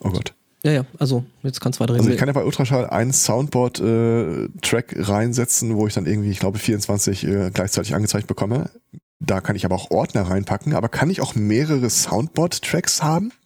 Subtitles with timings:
[0.00, 0.34] Oh Gott.
[0.64, 2.04] Ja, ja, also jetzt kannst du weiterreden.
[2.04, 6.58] Also ich kann ja bei Ultraschall einen Soundboard-Track reinsetzen, wo ich dann irgendwie, ich glaube,
[6.58, 8.70] 24 äh, gleichzeitig angezeigt bekomme.
[9.18, 10.74] Da kann ich aber auch Ordner reinpacken.
[10.74, 13.41] Aber kann ich auch mehrere Soundboard-Tracks haben äh,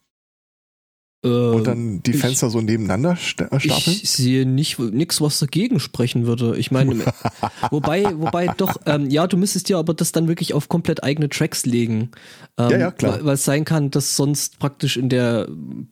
[1.27, 3.61] und dann die ich- Fenster so nebeneinander äh, stapeln?
[4.03, 6.57] Ich sehe nicht nichts, was dagegen sprechen würde.
[6.57, 7.05] Ich meine,
[7.71, 11.29] wobei, wobei doch, ähm, ja, du müsstest dir aber das dann wirklich auf komplett eigene
[11.29, 12.11] Tracks legen.
[12.59, 13.25] Ähm, Ja, ja, klar.
[13.25, 15.49] Weil, es sein kann, dass sonst praktisch in der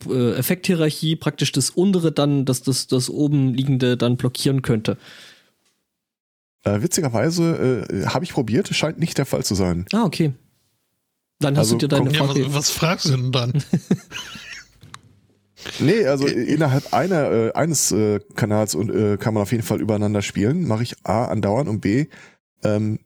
[0.09, 4.97] äh, Effekthierarchie praktisch das untere dann, dass das, das oben liegende dann blockieren könnte.
[6.63, 9.85] Äh, witzigerweise äh, habe ich probiert, scheint nicht der Fall zu sein.
[9.93, 10.33] Ah, okay.
[11.39, 12.45] Dann hast Also du dir deine kommt- Ja, Frage.
[12.47, 13.53] was, was fragst du denn dann?
[15.79, 19.81] Nee, also innerhalb einer, äh, eines äh, Kanals und, äh, kann man auf jeden Fall
[19.81, 20.67] übereinander spielen.
[20.67, 22.07] Mache ich A andauernd und B
[22.65, 22.99] ähm,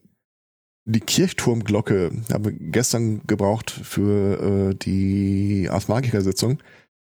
[0.86, 6.58] die Kirchturmglocke habe gestern gebraucht für äh, die Ars Magica Sitzung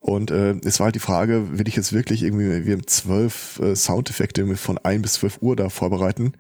[0.01, 3.61] und äh, es war halt die Frage, will ich jetzt wirklich irgendwie wir haben zwölf
[3.61, 6.33] äh, Soundeffekte von ein bis zwölf Uhr da vorbereiten?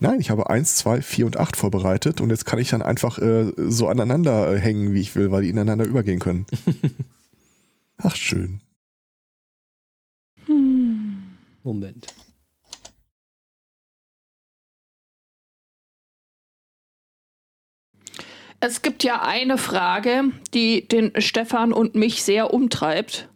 [0.00, 3.18] Nein, ich habe eins, zwei, vier und acht vorbereitet und jetzt kann ich dann einfach
[3.18, 6.46] äh, so aneinander äh, hängen, wie ich will, weil die ineinander übergehen können.
[7.98, 8.60] Ach schön.
[11.62, 12.14] Moment.
[18.60, 23.28] Es gibt ja eine Frage, die den Stefan und mich sehr umtreibt.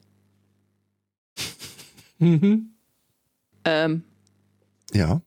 [2.18, 2.74] Mhm.
[3.64, 4.02] Ähm,
[4.92, 5.20] Ja.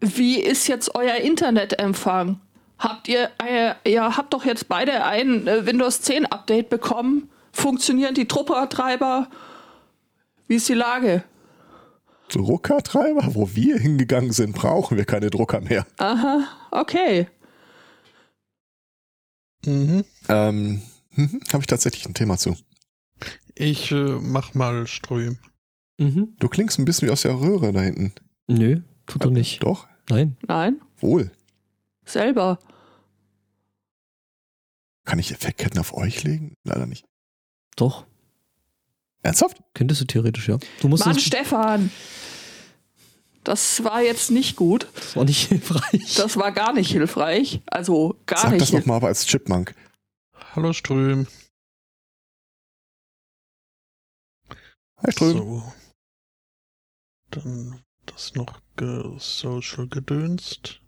[0.00, 2.40] wie ist jetzt euer Internetempfang?
[2.78, 7.28] Habt ihr, äh, ihr habt doch jetzt beide ein äh, Windows 10 Update bekommen.
[7.52, 9.28] Funktionieren die Druckertreiber?
[10.46, 11.24] Wie ist die Lage?
[12.28, 15.86] Druckertreiber, wo wir hingegangen sind, brauchen wir keine Drucker mehr.
[15.96, 17.26] Aha, okay.
[19.64, 20.04] Mhm.
[20.28, 20.82] Ähm,
[21.12, 22.56] mhm, habe ich tatsächlich ein Thema zu.
[23.54, 25.38] Ich äh, mach mal Ström.
[25.98, 26.34] Mhm.
[26.38, 28.12] Du klingst ein bisschen wie aus der Röhre da hinten.
[28.46, 29.62] Nö, tut er nicht.
[29.64, 30.36] Doch, Nein.
[30.46, 31.32] Nein, wohl.
[32.04, 32.58] selber.
[35.08, 36.54] Kann ich Effektketten auf euch legen?
[36.64, 37.06] Leider nicht.
[37.76, 38.04] Doch.
[39.22, 39.56] Ernsthaft?
[39.72, 40.58] Könntest du theoretisch, ja.
[40.82, 41.90] Du musst Mann, Stefan.
[43.42, 44.86] Das war jetzt nicht gut.
[44.94, 46.14] Das war nicht hilfreich.
[46.16, 47.62] Das war gar nicht hilfreich.
[47.64, 48.60] Also gar Sag nicht.
[48.60, 49.74] das nochmal aber als Chipmunk.
[50.54, 51.26] Hallo Ström.
[54.98, 55.38] Hi Ström.
[55.38, 55.72] So.
[57.30, 60.82] Dann das noch ge Social gedönst.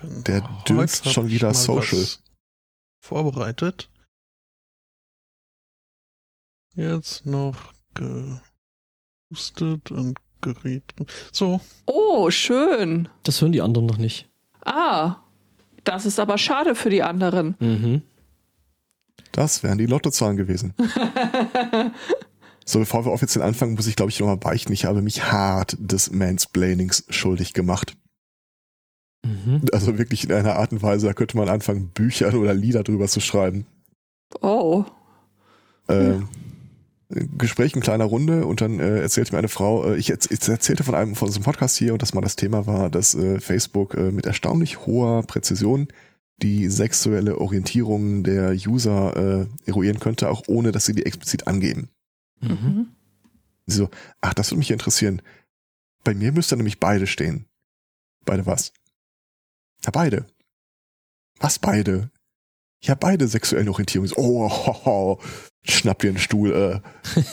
[0.00, 2.04] Dann Der hab schon wieder Social.
[3.00, 3.90] Vorbereitet.
[6.74, 11.06] Jetzt noch gehustet und gerieten.
[11.32, 13.08] So, Oh, schön.
[13.24, 14.28] Das hören die anderen noch nicht.
[14.64, 15.16] Ah,
[15.84, 17.56] das ist aber schade für die anderen.
[17.58, 18.02] Mhm.
[19.32, 20.74] Das wären die Lottozahlen gewesen.
[22.66, 24.72] So, bevor wir offiziell anfangen, muss ich, glaube ich, nochmal beichten.
[24.72, 27.96] Ich habe mich hart des Mansplainings schuldig gemacht.
[29.24, 29.62] Mhm.
[29.72, 33.08] Also wirklich in einer Art und Weise, da könnte man anfangen, Bücher oder Lieder drüber
[33.08, 33.66] zu schreiben.
[34.40, 34.84] Oh.
[35.88, 36.28] Ähm,
[37.08, 40.84] Gespräch in kleiner Runde und dann äh, erzählte mir eine Frau, äh, ich, ich erzählte
[40.84, 43.94] von einem von unserem Podcast hier und das mal das Thema war, dass äh, Facebook
[43.94, 45.88] äh, mit erstaunlich hoher Präzision
[46.40, 51.88] die sexuelle Orientierung der User äh, eruieren könnte, auch ohne dass sie die explizit angeben.
[52.40, 52.88] Mhm.
[53.66, 55.20] Sie so, ach, das würde mich interessieren.
[56.04, 57.46] Bei mir müsste nämlich beide stehen.
[58.24, 58.72] Beide was?
[59.84, 60.26] Ja, beide.
[61.38, 62.10] Was beide?
[62.82, 64.12] Ja, beide sexuellen Orientierungen.
[64.16, 65.20] Oh, ho, ho,
[65.62, 66.52] schnapp dir einen Stuhl.
[66.52, 66.80] Äh,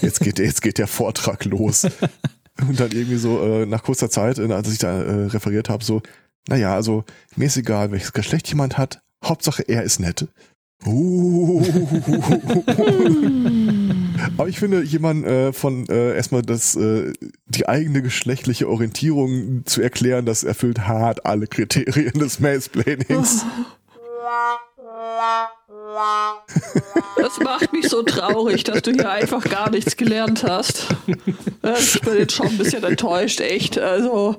[0.02, 1.86] jetzt geht, jetzt geht der Vortrag los.
[2.68, 5.84] Und dann irgendwie so äh, nach kurzer Zeit, äh, als ich da äh, referiert habe,
[5.84, 6.02] so,
[6.48, 7.04] naja, also
[7.36, 9.02] mir ist egal, welches Geschlecht jemand hat.
[9.24, 10.28] Hauptsache, er ist nett.
[10.86, 11.64] Uh.
[14.38, 17.14] Aber ich finde, jemand äh, von äh, erstmal das äh,
[17.48, 23.46] die eigene geschlechtliche Orientierung zu erklären, das erfüllt hart alle Kriterien des Mansplainings.
[27.18, 30.88] Das macht mich so traurig, dass du hier einfach gar nichts gelernt hast.
[31.80, 33.78] Ich bin jetzt schon ein bisschen enttäuscht, echt.
[33.80, 34.38] Also,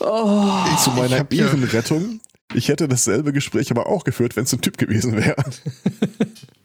[0.00, 0.48] oh.
[0.82, 2.20] Zu meiner ja- Ehrenrettung.
[2.54, 5.36] Ich hätte dasselbe Gespräch aber auch geführt, wenn es ein Typ gewesen wäre.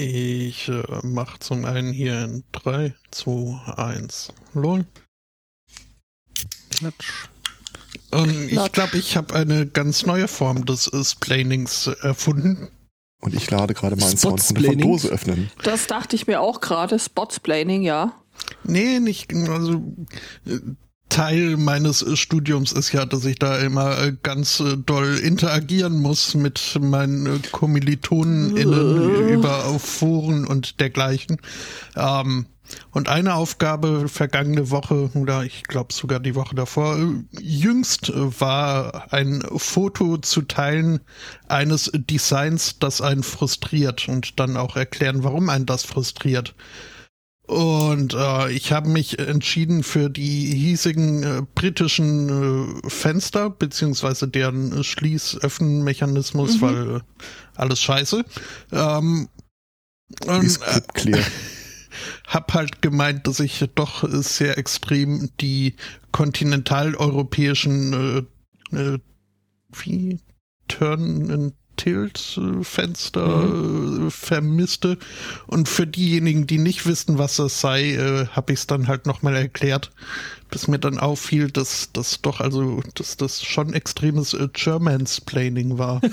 [0.00, 4.32] ich äh, mach zum einen hier in 3, 2, 1.
[4.54, 4.86] Lol.
[6.70, 7.28] Klatsch.
[8.10, 12.68] Und ich glaube, ich habe eine ganz neue Form des äh, Splainings erfunden.
[13.20, 14.78] Und ich lade gerade meinen Sound von?
[14.78, 15.50] Dose öffnen.
[15.62, 16.98] Das dachte ich mir auch gerade.
[16.98, 18.14] Spotsplaining, ja.
[18.64, 19.82] Nee, nicht, also
[20.46, 20.58] äh,
[21.10, 26.00] Teil meines äh, Studiums ist ja, dass ich da immer äh, ganz äh, doll interagieren
[26.00, 31.38] muss mit meinen KommilitonInnen über Foren und dergleichen.
[31.96, 32.46] Ähm,
[32.92, 36.96] und eine Aufgabe vergangene Woche oder ich glaube sogar die Woche davor,
[37.40, 41.00] jüngst war ein Foto zu teilen
[41.48, 46.54] eines Designs, das einen frustriert und dann auch erklären, warum einen das frustriert.
[48.00, 54.82] Und äh, ich habe mich entschieden für die hiesigen äh, britischen äh, Fenster, beziehungsweise deren
[54.82, 56.60] Schließ-Öffnen-Mechanismus, Mhm.
[56.62, 57.00] weil äh,
[57.56, 58.24] alles scheiße.
[58.72, 59.28] Ähm,
[60.26, 61.22] und, Ist äh, clear.
[62.26, 65.74] hab halt gemeint, dass ich doch sehr extrem die
[66.10, 68.26] kontinentaleuropäischen
[68.72, 68.98] äh, äh,
[69.72, 70.20] wie
[70.68, 73.44] Turn and Tilt äh, Fenster
[74.06, 74.98] äh, vermisste
[75.46, 79.06] und für diejenigen, die nicht wissen, was das sei, äh, habe ich es dann halt
[79.06, 79.90] nochmal erklärt,
[80.50, 86.00] bis mir dann auffiel, dass das doch also, dass das schon extremes äh, Germansplaining war.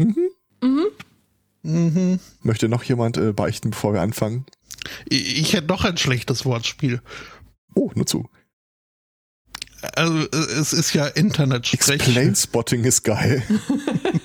[0.00, 0.30] Mhm.
[0.62, 0.86] Mhm.
[1.64, 2.20] mhm.
[2.42, 4.46] Möchte noch jemand äh, beichten, bevor wir anfangen?
[5.08, 7.02] Ich, ich hätte noch ein schlechtes Wortspiel.
[7.74, 8.28] Oh, nur zu.
[9.94, 12.00] Also es ist ja Internetsprech.
[12.00, 13.42] Explain Spotting ist geil.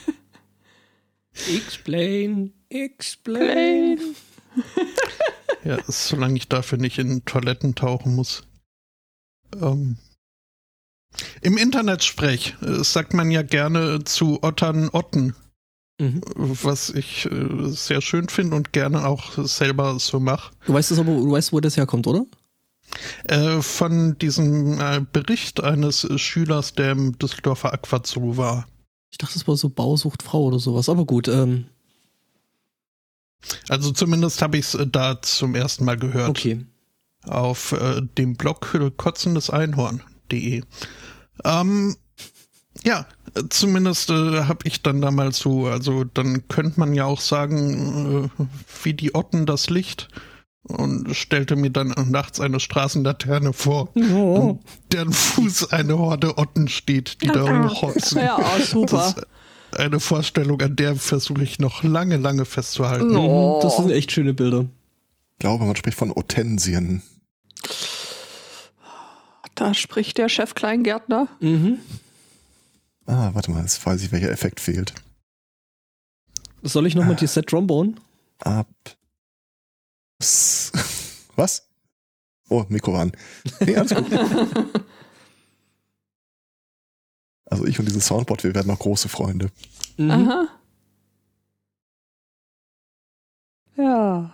[1.55, 3.99] Explain, explain.
[5.65, 8.43] Ja, solange ich dafür nicht in Toiletten tauchen muss.
[9.61, 9.95] Ähm.
[11.41, 15.35] Im Internetsprech äh, sagt man ja gerne zu Ottern Otten,
[16.01, 16.21] Mhm.
[16.35, 20.51] was ich äh, sehr schön finde und gerne auch selber so mache.
[20.65, 22.25] Du weißt es aber, du weißt, wo das herkommt, oder?
[23.23, 28.67] Äh, von diesem äh, Bericht eines äh, Schülers, der im Düsseldorfer Aquazoo war.
[29.11, 30.89] Ich dachte, das war so Bausucht Frau oder sowas.
[30.89, 31.65] Aber gut, ähm,
[33.69, 36.29] Also zumindest habe ich es da zum ersten Mal gehört.
[36.29, 36.65] okay.
[37.25, 40.63] auf äh, dem Blog äh, kotzendeseinhorn.de.
[41.45, 41.95] Ähm,
[42.83, 43.05] ja,
[43.35, 48.29] äh, zumindest äh, habe ich dann damals so, also dann könnte man ja auch sagen,
[48.39, 48.45] äh,
[48.83, 50.09] wie die Otten das Licht
[50.63, 54.59] und stellte mir dann nachts eine Straßenlaterne vor, Oh.
[54.91, 58.19] deren Fuß eine Horde Otten steht, die da rumhopsen.
[58.19, 58.97] Ja, super.
[58.97, 63.15] Das ist eine Vorstellung, an der versuche ich noch lange, lange festzuhalten.
[63.15, 63.57] Oh.
[63.57, 64.65] Mhm, Das sind echt schöne Bilder.
[65.33, 67.01] Ich glaube, man spricht von Hortensien.
[69.55, 71.27] Da spricht der Chef Kleingärtner.
[71.39, 71.79] Mhm.
[73.05, 74.93] Ah, warte mal, jetzt weiß ich, welcher Effekt fehlt.
[76.63, 77.95] Soll ich nochmal die Set Trombone?
[78.39, 78.67] Ab.
[80.23, 80.71] S-
[81.35, 81.67] Was?
[82.49, 83.11] Oh, Mikro an.
[83.59, 84.05] Nee, alles gut.
[87.45, 89.51] Also ich und dieses Soundboard, wir werden noch große Freunde.
[89.97, 90.09] Mhm.
[90.09, 90.47] Aha.
[93.75, 94.33] Ja.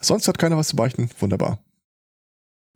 [0.00, 1.08] Sonst hat keiner was zu beichten.
[1.18, 1.60] Wunderbar.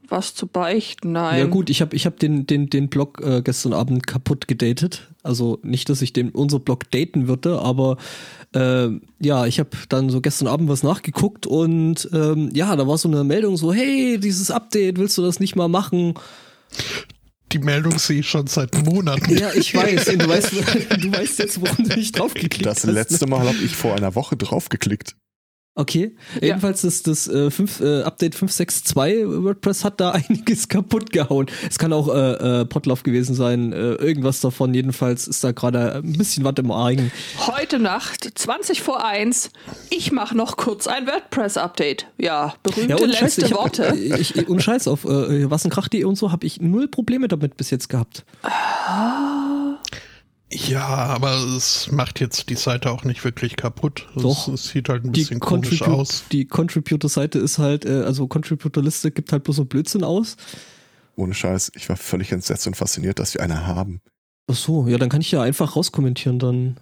[0.08, 1.12] Was zu beichten?
[1.12, 1.38] Nein.
[1.38, 5.08] Ja gut, ich habe ich hab den, den, den Blog äh, gestern Abend kaputt gedatet.
[5.22, 7.96] Also nicht, dass ich den unser Blog daten würde, aber
[8.54, 8.88] äh,
[9.18, 13.08] ja, ich habe dann so gestern Abend was nachgeguckt und ähm, ja, da war so
[13.08, 16.14] eine Meldung so, hey, dieses Update, willst du das nicht mal machen?
[17.52, 19.36] Die Meldung sehe ich schon seit Monaten.
[19.36, 20.08] Ja, ich weiß.
[20.08, 20.52] Und du weißt,
[21.00, 22.92] du weißt jetzt, warum du nicht draufgeklickt Das hast.
[22.92, 25.14] letzte Mal habe ich vor einer Woche draufgeklickt.
[25.78, 26.12] Okay.
[26.40, 31.46] Jedenfalls das, das äh, fünf, äh, Update 562 WordPress hat da einiges kaputt gehauen.
[31.68, 34.72] Es kann auch äh, äh, Potlauf gewesen sein, äh, irgendwas davon.
[34.72, 37.12] Jedenfalls ist da gerade ein bisschen was im Argen.
[37.46, 39.50] Heute Nacht, 20 vor 1,
[39.90, 42.06] ich mache noch kurz ein WordPress-Update.
[42.16, 43.94] Ja, berühmte und Scheiß, letzte ich hab, Worte.
[44.16, 47.70] Ich, ich, und Scheiß auf äh, wassenkrach.de und so habe ich null Probleme damit bis
[47.70, 48.24] jetzt gehabt.
[50.52, 54.06] Ja, aber es macht jetzt die Seite auch nicht wirklich kaputt.
[54.14, 54.48] Es- Doch.
[54.48, 56.24] Es, sieht halt ein Die, bisschen komisch aus.
[56.30, 60.36] die Contributor-Seite ist halt, äh, also Contributor-Liste gibt halt bloß so Blödsinn aus.
[61.16, 61.72] Ohne Scheiß.
[61.74, 64.00] Ich war völlig entsetzt und fasziniert, dass wir eine haben.
[64.48, 66.76] Ach so, ja, dann kann ich ja einfach rauskommentieren, dann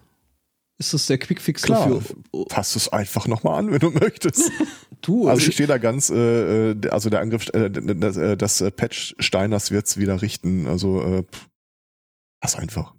[0.76, 1.88] ist das der Quickfix Klar.
[1.88, 2.16] dafür.
[2.50, 4.50] Fass es einfach nochmal an, wenn du möchtest.
[5.00, 8.36] du, Also ich ich, stehe da ganz, äh, äh, also der Angriff, äh, das, äh,
[8.36, 10.66] das Patch Steiners wird's wieder richten.
[10.66, 11.48] Also äh, pff,
[12.42, 12.94] lass einfach.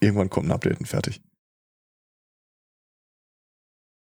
[0.00, 1.22] Irgendwann kommt ein Update und fertig.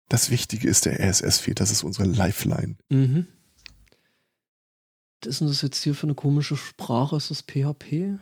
[0.08, 2.78] Das Wichtige ist der RSS-Feed, das ist unsere Lifeline.
[2.90, 3.28] mhm.
[5.22, 7.18] Was ist denn das jetzt hier für eine komische Sprache?
[7.18, 8.18] Ist das PHP?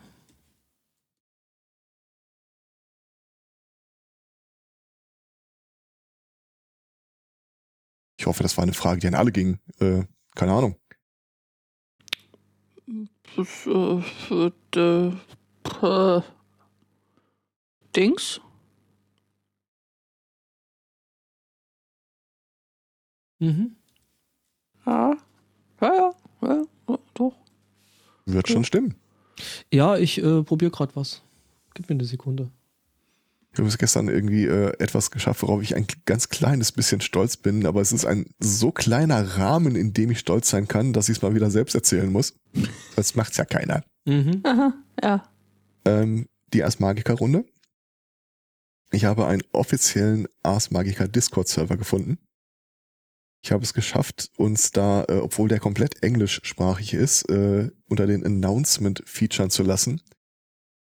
[8.18, 9.60] Ich hoffe, das war eine Frage, die an alle ging.
[9.78, 10.76] Äh, keine Ahnung.
[13.36, 15.08] Das, äh, wird, äh,
[15.86, 16.22] äh,
[17.94, 18.40] Dings?
[23.38, 23.76] Mhm.
[24.86, 25.16] Ja.
[25.80, 27.34] Ja, ja, ja, ja doch.
[28.26, 28.94] Wird schon stimmen.
[29.72, 31.22] Ja, ich äh, probiere gerade was.
[31.74, 32.50] Gib mir eine Sekunde.
[33.52, 37.66] Ich habe gestern irgendwie äh, etwas geschafft, worauf ich ein ganz kleines bisschen stolz bin,
[37.66, 41.16] aber es ist ein so kleiner Rahmen, in dem ich stolz sein kann, dass ich
[41.16, 42.34] es mal wieder selbst erzählen muss.
[42.96, 43.84] Das macht's ja keiner.
[44.06, 44.40] Mhm.
[44.42, 45.22] Aha, ja.
[45.84, 47.44] Ähm, die Ars Magica Runde.
[48.90, 52.18] Ich habe einen offiziellen Ars Magica Discord Server gefunden.
[53.42, 58.24] Ich habe es geschafft, uns da, äh, obwohl der komplett englischsprachig ist, äh, unter den
[58.24, 60.00] Announcement featuren zu lassen.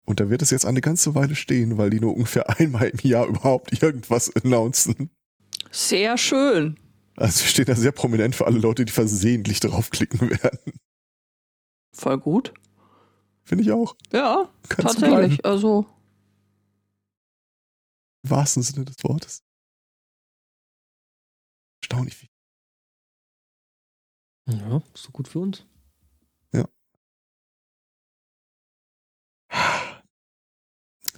[0.04, 2.98] Und da wird es jetzt eine ganze Weile stehen, weil die nur ungefähr einmal im
[3.00, 5.10] Jahr überhaupt irgendwas announcen.
[5.70, 6.78] Sehr schön.
[7.16, 10.72] Also wir stehen da sehr prominent für alle Leute, die versehentlich draufklicken werden.
[11.92, 12.52] Voll gut.
[13.44, 13.96] Finde ich auch.
[14.12, 15.44] Ja, Kannst tatsächlich.
[15.44, 15.86] Also,
[18.24, 19.42] Im wahrsten Sinne des Wortes.
[21.82, 22.28] Erstaunlich viel.
[24.46, 25.64] Ja, so gut für uns.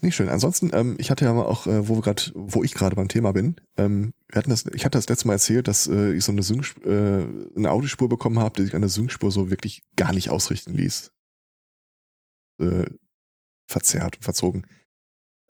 [0.03, 0.29] Nicht schön.
[0.29, 3.09] Ansonsten, ähm, ich hatte ja mal auch, äh, wo wir gerade, wo ich gerade beim
[3.09, 6.25] Thema bin, ähm, wir hatten das, ich hatte das letzte Mal erzählt, dass äh, ich
[6.25, 9.83] so eine Sync, äh, eine Audiospur bekommen habe, die sich an der Sync-Spur so wirklich
[9.97, 11.13] gar nicht ausrichten ließ.
[12.61, 12.85] Äh,
[13.69, 14.67] verzerrt und verzogen.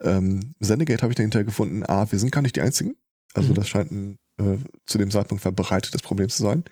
[0.00, 2.96] Ähm, Sendegate habe ich dahinter gefunden, ah, wir sind gar nicht die einzigen.
[3.34, 3.54] Also Mhm.
[3.54, 6.64] das scheint ein äh, zu dem Zeitpunkt verbreitetes Problem zu sein.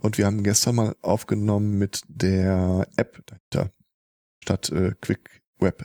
[0.00, 3.72] Und wir haben gestern mal aufgenommen mit der App dahinter,
[4.42, 5.84] statt äh, Quick Web.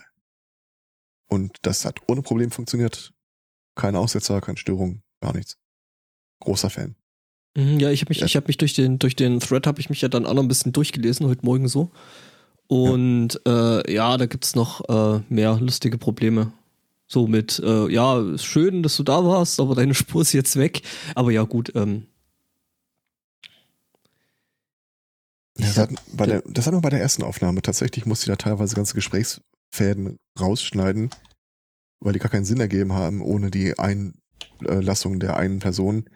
[1.28, 3.12] Und das hat ohne Problem funktioniert.
[3.74, 5.58] Keine Aussetzer, keine Störung, gar nichts.
[6.40, 6.96] Großer Fan.
[7.56, 8.26] Mhm, ja, ich habe mich, Ja.
[8.26, 10.42] ich habe mich durch den durch den Thread habe ich mich ja dann auch noch
[10.42, 11.92] ein bisschen durchgelesen heute Morgen so.
[12.66, 16.52] Und ja, äh, ja da gibt's noch äh, mehr lustige Probleme.
[17.08, 20.56] So mit, äh, ja, ist schön, dass du da warst, aber deine Spur ist jetzt
[20.56, 20.82] weg.
[21.14, 22.06] Aber ja, gut, ähm,
[25.58, 27.62] Das, hat, bei der, das hatten wir bei der ersten Aufnahme.
[27.62, 31.10] Tatsächlich musste ich da teilweise ganze Gesprächsfäden rausschneiden,
[32.00, 36.08] weil die gar keinen Sinn ergeben haben, ohne die Einlassung der einen Person,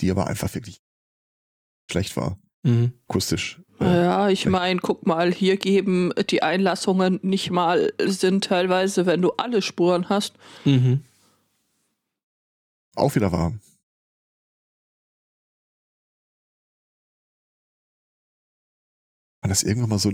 [0.00, 0.80] die aber einfach wirklich
[1.90, 2.92] schlecht war, mhm.
[3.08, 3.60] akustisch.
[3.80, 9.30] Ja, ich meine, guck mal, hier geben die Einlassungen nicht mal Sinn teilweise, wenn du
[9.36, 10.34] alle Spuren hast.
[10.64, 11.04] Mhm.
[12.96, 13.60] Auch wieder warm.
[19.40, 20.10] Wenn das irgendwann mal so,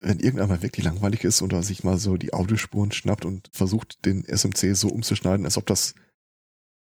[0.00, 3.50] wenn irgendwann mal wirklich langweilig ist und er sich mal so die Audiospuren schnappt und
[3.52, 5.94] versucht, den SMC so umzuschneiden, als ob das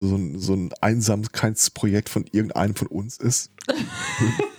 [0.01, 3.51] so ein, so ein Einsamkeitsprojekt von irgendeinem von uns ist.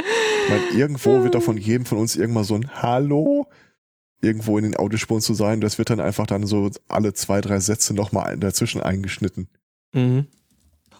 [0.00, 3.46] Ich meine, irgendwo wird doch von jedem von uns irgendwann so ein Hallo
[4.22, 5.60] irgendwo in den Audiospuren zu sein.
[5.62, 9.48] Das wird dann einfach dann so alle zwei, drei Sätze nochmal dazwischen eingeschnitten.
[9.92, 10.26] Mhm.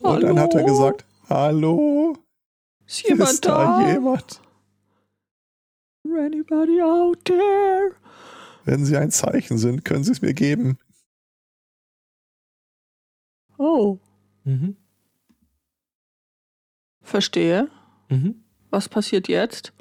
[0.00, 0.72] Und dann hat er Hallo?
[0.72, 2.16] gesagt, Hallo,
[2.86, 3.92] Ist jemand ist da da?
[3.92, 4.40] jemand?
[6.04, 7.92] Anybody out there?
[8.64, 10.78] Wenn Sie ein Zeichen sind, können Sie es mir geben.
[13.58, 13.98] Oh,
[14.44, 14.76] Mhm.
[17.02, 17.68] verstehe.
[18.08, 18.42] Mhm.
[18.70, 19.72] Was passiert jetzt?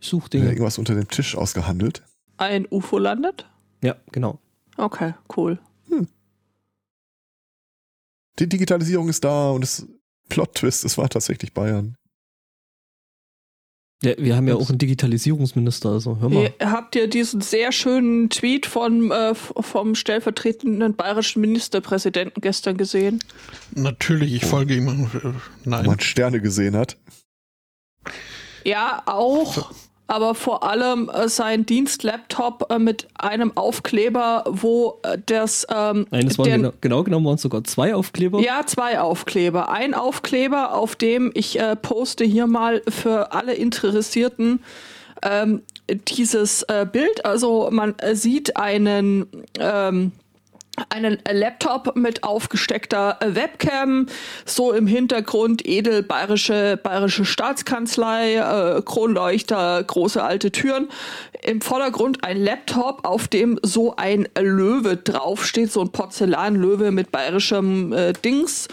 [0.00, 0.46] Ich such Hat Dinge.
[0.48, 2.02] irgendwas unter dem Tisch ausgehandelt.
[2.36, 3.48] Ein UFO landet?
[3.82, 4.38] Ja, genau.
[4.76, 5.58] Okay, cool.
[8.38, 9.86] Die Digitalisierung ist da und es
[10.28, 11.96] Plot-Twist, es war tatsächlich Bayern.
[14.04, 16.52] Ja, wir haben ja auch einen Digitalisierungsminister, also hör mal.
[16.60, 23.18] Ihr- Habt ihr diesen sehr schönen Tweet von, äh, vom stellvertretenden bayerischen Ministerpräsidenten gestern gesehen?
[23.74, 24.86] Natürlich, ich folge ihm.
[24.88, 25.32] äh, Wo
[25.64, 25.86] Nein.
[25.86, 26.96] man Sterne gesehen hat.
[28.64, 29.70] Ja, auch.
[30.10, 35.66] Aber vor allem äh, sein Dienstlaptop äh, mit einem Aufkleber, wo äh, das.
[35.70, 38.40] Ähm, Nein, waren der- genau, genau genommen waren es sogar zwei Aufkleber.
[38.40, 39.68] Ja, zwei Aufkleber.
[39.68, 44.60] Ein Aufkleber, auf dem ich äh, poste hier mal für alle Interessierten
[45.22, 45.60] ähm,
[45.90, 47.26] dieses äh, Bild.
[47.26, 49.26] Also man äh, sieht einen
[49.58, 50.12] ähm,
[50.88, 54.06] einen Laptop mit aufgesteckter äh, Webcam,
[54.44, 60.88] so im Hintergrund edel bayerische bayerische Staatskanzlei, äh, Kronleuchter, große alte Türen.
[61.42, 67.92] Im Vordergrund ein Laptop, auf dem so ein Löwe draufsteht, so ein Porzellanlöwe mit bayerischem
[67.92, 68.68] äh, Dings.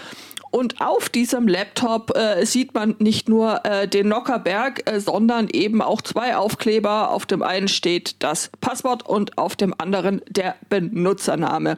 [0.56, 5.82] Und auf diesem Laptop äh, sieht man nicht nur äh, den Nockerberg, äh, sondern eben
[5.82, 7.12] auch zwei Aufkleber.
[7.12, 11.76] Auf dem einen steht das Passwort und auf dem anderen der Benutzername.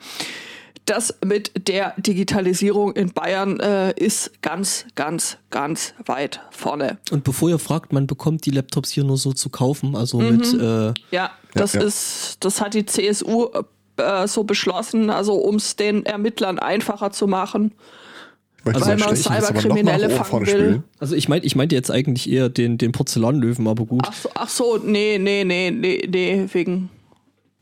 [0.86, 7.00] Das mit der Digitalisierung in Bayern äh, ist ganz, ganz, ganz weit vorne.
[7.10, 10.54] Und bevor ihr fragt, man bekommt die Laptops hier nur so zu kaufen, also mit
[10.54, 11.82] äh, Ja, das ja.
[11.82, 13.48] ist, das hat die CSU
[13.98, 17.74] äh, so beschlossen, also um es den Ermittlern einfacher zu machen.
[18.76, 20.54] Weil man du aber noch Cyberkriminelle fangen vorne will.
[20.54, 20.84] spielen?
[21.00, 24.04] Also ich meinte ich meinte jetzt eigentlich eher den, den Porzellanlöwen, aber gut.
[24.08, 26.90] Ach so, ach so, nee, nee, nee, nee, nee, wegen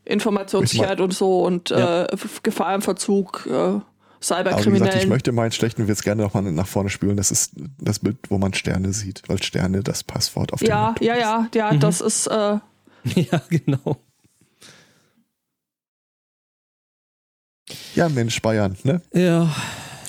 [0.04, 2.04] Informationssicherheit und so und Ja.
[2.04, 3.84] äh, Gefahr im Verzug, äh, Aber wie gesagt,
[4.20, 5.08] ich Cyberkriminellen.
[5.08, 7.16] möchte meinen Stechen jetzt gerne nochmal nach vorne spülen.
[7.16, 10.86] Das ist das Bild, wo man Sterne sieht, weil Sterne das Passwort auf dem ja,
[10.88, 11.20] Laptop ja, ist.
[11.20, 11.80] ja, ja, Mhm.
[11.80, 12.32] das ist, äh,
[13.14, 13.96] ja, genau.
[17.94, 19.00] Ja, Mensch, Bayern, ne?
[19.12, 19.54] Ja,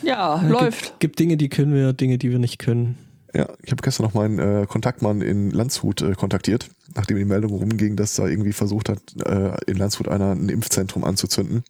[0.03, 0.85] ja, ja läuft.
[0.85, 2.97] Gibt, gibt Dinge, die können wir, Dinge, die wir nicht können.
[3.33, 7.51] Ja, ich habe gestern noch meinen äh, Kontaktmann in Landshut äh, kontaktiert, nachdem die Meldung
[7.53, 11.63] rumging, dass da irgendwie versucht hat, äh, in Landshut einer ein Impfzentrum anzuzünden,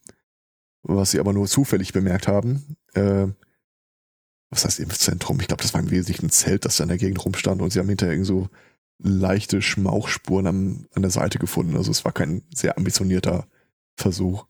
[0.83, 2.77] was sie aber nur zufällig bemerkt haben.
[2.93, 3.27] Äh,
[4.49, 5.39] was heißt Impfzentrum?
[5.41, 7.73] Ich glaube, das war im Wesentlichen ein Zelt, das da in der Gegend rumstand und
[7.73, 8.49] sie haben hinterher irgendwie so
[8.99, 11.75] leichte Schmauchspuren am, an der Seite gefunden.
[11.75, 13.47] Also es war kein sehr ambitionierter
[13.95, 14.45] Versuch.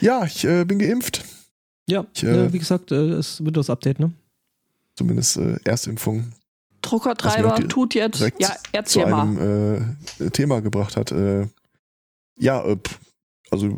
[0.00, 1.24] Ja, ich äh, bin geimpft.
[1.88, 4.12] Ja, Ich, äh, wie gesagt, äh, ist Windows-Update, ne?
[4.96, 6.32] Zumindest äh, Erstimpfung
[6.82, 9.22] Druckertreiber tut jetzt, ja, zu erzähl mal.
[9.22, 11.12] einem äh, Thema gebracht hat.
[11.12, 11.46] Äh,
[12.36, 12.76] ja, äh,
[13.50, 13.76] also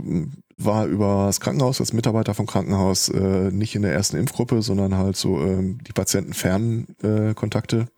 [0.56, 4.96] war über das Krankenhaus als Mitarbeiter vom Krankenhaus äh, nicht in der ersten Impfgruppe, sondern
[4.96, 7.88] halt so ähm, die patientenfernen äh, Kontakte.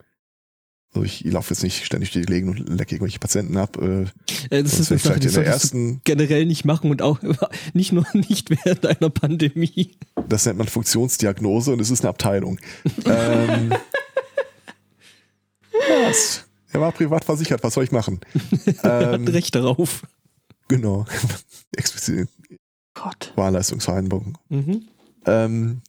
[0.94, 3.76] Also ich laufe jetzt nicht ständig die Legen und lecke irgendwelche Patienten ab.
[3.82, 4.02] Äh,
[4.50, 7.02] Äh, das ist eine Sache, vielleicht die in der solltest ersten, generell nicht machen und
[7.02, 7.18] auch
[7.74, 9.96] nicht nur nicht während einer Pandemie.
[10.28, 12.58] das nennt man Funktionsdiagnose und es ist eine Abteilung.
[13.06, 13.72] ähm,
[16.06, 16.44] was?
[16.72, 18.20] Er war privat versichert, was soll ich machen?
[18.82, 20.02] Er Ähm, hat Recht darauf.
[20.68, 21.04] Genau.
[21.76, 22.28] Explizit
[22.94, 23.32] Gott.
[23.36, 24.38] Wahlleistungsvereinbarung.
[24.48, 24.88] Mhm.
[25.26, 25.82] Ähm,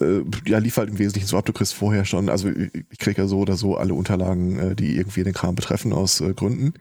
[0.00, 3.22] äh, ja, lief halt im Wesentlichen so ab, du kriegst vorher schon, also ich kriege
[3.22, 6.74] ja so oder so alle Unterlagen, äh, die irgendwie den Kram betreffen aus äh, Gründen.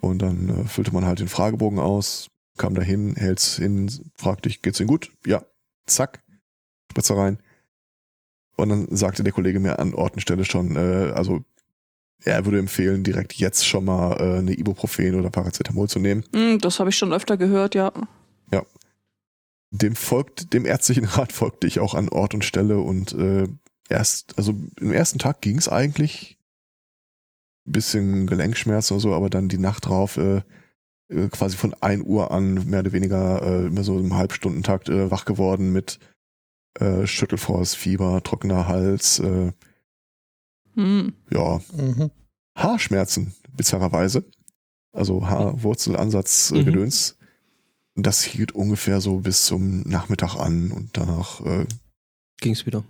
[0.00, 4.62] Und dann äh, füllte man halt den Fragebogen aus, kam dahin, hält's hin, fragt dich,
[4.62, 5.12] geht's Ihnen gut?
[5.24, 5.42] Ja,
[5.86, 6.22] zack,
[6.90, 7.38] Spritze rein.
[8.56, 11.42] Und dann sagte der Kollege mir an Ort und Stelle schon, also
[12.22, 16.22] er würde empfehlen, direkt jetzt schon mal eine Ibuprofen oder Paracetamol zu nehmen.
[16.34, 17.92] Hm, das habe ich schon öfter gehört, ja.
[19.72, 23.48] Dem folgt, dem ärztlichen Rat folgte ich auch an Ort und Stelle und äh,
[23.88, 26.38] erst, also im ersten Tag ging es eigentlich
[27.64, 30.42] bisschen Gelenkschmerzen oder so, aber dann die Nacht drauf äh,
[31.08, 35.10] äh, quasi von 1 Uhr an mehr oder weniger äh, immer so im Halbstundentakt äh,
[35.10, 35.98] wach geworden mit
[36.80, 39.52] äh, Schüttelfrost, Fieber, trockener Hals, äh,
[40.74, 41.12] Hm.
[41.30, 42.10] ja, Mhm.
[42.56, 44.24] Haarschmerzen, bizarrerweise.
[44.92, 46.64] Also Haarwurzelansatz äh, Mhm.
[46.64, 47.16] Gedöns.
[47.94, 51.66] Das hielt ungefähr so bis zum Nachmittag an und danach äh,
[52.40, 52.84] Ging's wieder.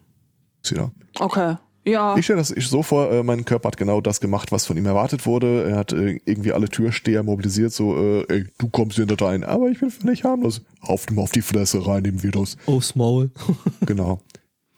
[0.63, 0.93] ist wieder.
[1.19, 1.57] Okay.
[1.85, 2.17] Ja.
[2.17, 4.77] Ich stelle das ich so vor, äh, mein Körper hat genau das gemacht, was von
[4.77, 5.65] ihm erwartet wurde.
[5.69, 9.43] Er hat äh, irgendwie alle Türsteher mobilisiert, so, äh, ey, du kommst hier nicht rein,
[9.43, 10.63] aber ich bin nicht harmlos.
[10.81, 12.57] Auf dem auf die Fresse rein, dem Virus.
[12.67, 13.33] Aufs Maul.
[13.87, 14.21] genau.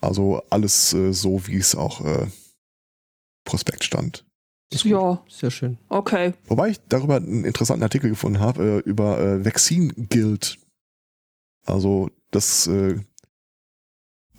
[0.00, 2.26] Also alles äh, so, wie es auch äh,
[3.44, 4.24] Prospekt stand.
[4.70, 4.84] Ist.
[4.84, 5.78] Ja, Sehr schön.
[5.88, 6.34] okay.
[6.46, 10.58] Wobei ich darüber einen interessanten Artikel gefunden habe, äh, über äh, Vaccine Guild.
[11.64, 12.98] Also das äh,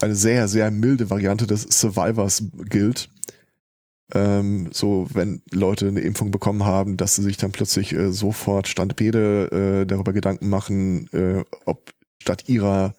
[0.02, 3.10] eine sehr, sehr milde Variante des Survivors Guild.
[4.14, 8.68] Ähm, so, wenn Leute eine Impfung bekommen haben, dass sie sich dann plötzlich äh, sofort
[8.68, 12.94] Standpede äh, darüber Gedanken machen, äh, ob statt ihrer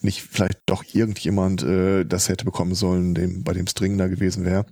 [0.00, 4.44] nicht vielleicht doch irgendjemand äh, das hätte bekommen sollen, dem, bei dem es dringender gewesen
[4.44, 4.66] wäre.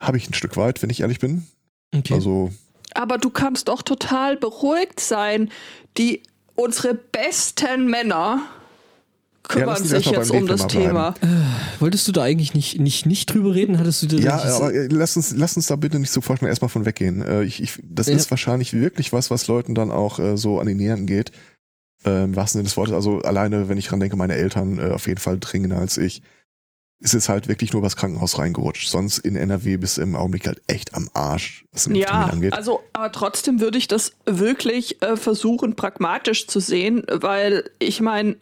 [0.00, 1.46] Habe ich ein Stück weit, wenn ich ehrlich bin.
[1.94, 2.14] Okay.
[2.14, 2.50] Also,
[2.94, 5.50] Aber du kannst doch total beruhigt sein.
[5.98, 6.22] Die
[6.54, 8.42] unsere besten Männer
[9.42, 11.14] kümmern uns sich jetzt um das Thema.
[11.80, 13.78] Wolltest du da eigentlich nicht, nicht, nicht drüber reden?
[13.78, 16.20] Hattest du dir ja, das- aber äh, lass uns, lass uns da bitte nicht so
[16.20, 17.22] vorschnell erstmal von weggehen.
[17.22, 18.14] Äh, ich, ich, das Ja.
[18.16, 21.32] ist wahrscheinlich wirklich was, was Leuten dann auch äh, so an die Nieren geht.
[22.04, 22.94] Äh, Im wahrsten Sinne des Wortes.
[22.94, 26.22] Also alleine, wenn ich dran denke, meine Eltern äh, auf jeden Fall dringender als ich.
[27.00, 28.88] Ist es halt wirklich nur was Krankenhaus reingerutscht.
[28.88, 32.52] Sonst in NRW bist du im Augenblick halt echt am Arsch, was den Ja, angeht.
[32.52, 38.36] also, aber trotzdem würde ich das wirklich äh, versuchen, pragmatisch zu sehen, weil ich meine,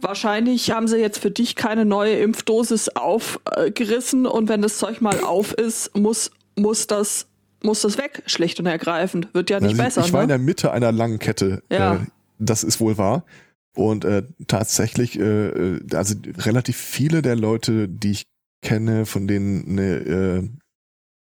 [0.00, 5.20] wahrscheinlich haben sie jetzt für dich keine neue Impfdosis aufgerissen und wenn das Zeug mal
[5.20, 7.26] auf ist, muss, muss das
[7.62, 9.32] muss das weg, schlicht und ergreifend.
[9.32, 10.00] Wird ja nicht Also besser.
[10.02, 10.34] ich war in ne?
[10.34, 11.62] der Mitte einer langen Kette.
[11.72, 11.94] Ja.
[11.94, 11.98] Äh,
[12.38, 13.24] das ist wohl wahr.
[13.74, 18.26] Und äh, tatsächlich, äh, äh, also relativ viele der Leute, die ich
[18.62, 20.48] kenne, von denen eine äh,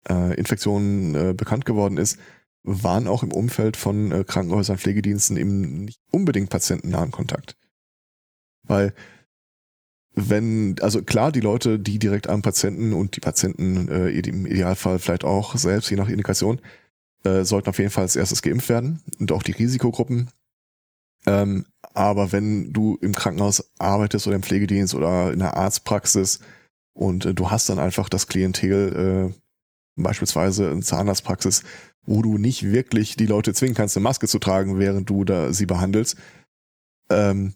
[0.09, 2.19] äh, Infektion äh, bekannt geworden ist,
[2.63, 7.57] waren auch im Umfeld von äh, Krankenhäusern, Pflegediensten eben nicht unbedingt patientennahen Kontakt.
[8.63, 8.95] Weil
[10.15, 14.99] wenn, also klar, die Leute, die direkt am Patienten und die Patienten äh, im Idealfall
[14.99, 16.61] vielleicht auch selbst, je nach Indikation,
[17.25, 20.31] äh, sollten auf jeden Fall als erstes geimpft werden und auch die Risikogruppen.
[21.27, 26.41] Ähm, aber wenn du im Krankenhaus arbeitest oder im Pflegedienst oder in der Arztpraxis
[26.95, 31.63] und äh, du hast dann einfach das Klientel, äh, beispielsweise in Zahnarztpraxis,
[32.07, 35.53] wo du nicht wirklich die Leute zwingen kannst, eine Maske zu tragen, während du da
[35.53, 36.17] sie behandelst,
[37.11, 37.55] ähm,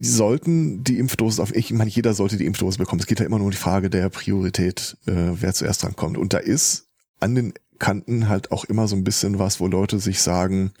[0.00, 3.00] sollten die Impfdosis auf, ich meine, jeder sollte die Impfdosis bekommen.
[3.00, 6.18] Es geht ja immer nur um die Frage der Priorität, äh, wer zuerst dran kommt.
[6.18, 6.88] Und da ist
[7.20, 10.72] an den Kanten halt auch immer so ein bisschen was, wo Leute sich sagen,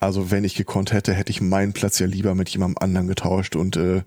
[0.00, 3.54] also wenn ich gekonnt hätte, hätte ich meinen Platz ja lieber mit jemandem anderen getauscht
[3.54, 4.02] und äh,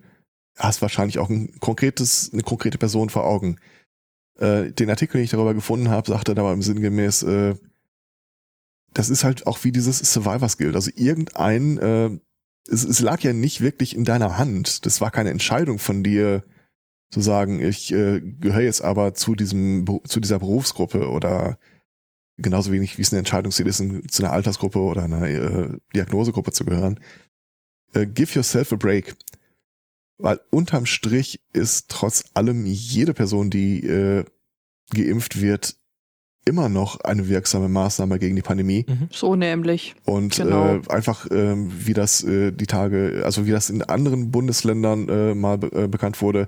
[0.58, 3.58] hast wahrscheinlich auch ein konkretes, eine konkrete Person vor Augen.
[4.38, 7.56] Äh, den Artikel, den ich darüber gefunden habe, sagte da im sinngemäß, äh,
[8.94, 10.76] das ist halt auch wie dieses Survivor Skill.
[10.76, 12.10] Also irgendein äh,
[12.68, 14.86] es, es lag ja nicht wirklich in deiner Hand.
[14.86, 16.44] Das war keine Entscheidung von dir,
[17.12, 21.58] zu sagen, ich äh, gehöre jetzt aber zu diesem zu dieser Berufsgruppe oder
[22.38, 26.66] genauso wenig wie es eine Entscheidungsziel ist, zu einer Altersgruppe oder einer äh, Diagnosegruppe zu
[26.66, 27.00] gehören.
[27.94, 29.16] Äh, give yourself a break.
[30.18, 34.26] Weil unterm Strich ist trotz allem jede Person, die äh,
[34.94, 35.76] geimpft wird,
[36.46, 38.86] immer noch eine wirksame Maßnahme gegen die Pandemie.
[38.88, 39.10] Mhm.
[39.12, 39.96] So nämlich.
[40.06, 40.76] Und Genau.
[40.76, 45.36] äh, einfach, ähm, wie das äh, die Tage, also wie das in anderen Bundesländern äh,
[45.36, 46.48] mal be äh, bekannt wurde,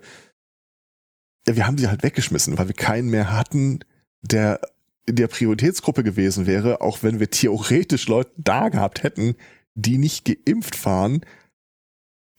[1.48, 3.80] ja, wir haben sie halt weggeschmissen, weil wir keinen mehr hatten,
[4.22, 4.62] der
[5.08, 9.36] in der Prioritätsgruppe gewesen wäre, auch wenn wir theoretisch Leute da gehabt hätten,
[9.74, 11.22] die nicht geimpft waren,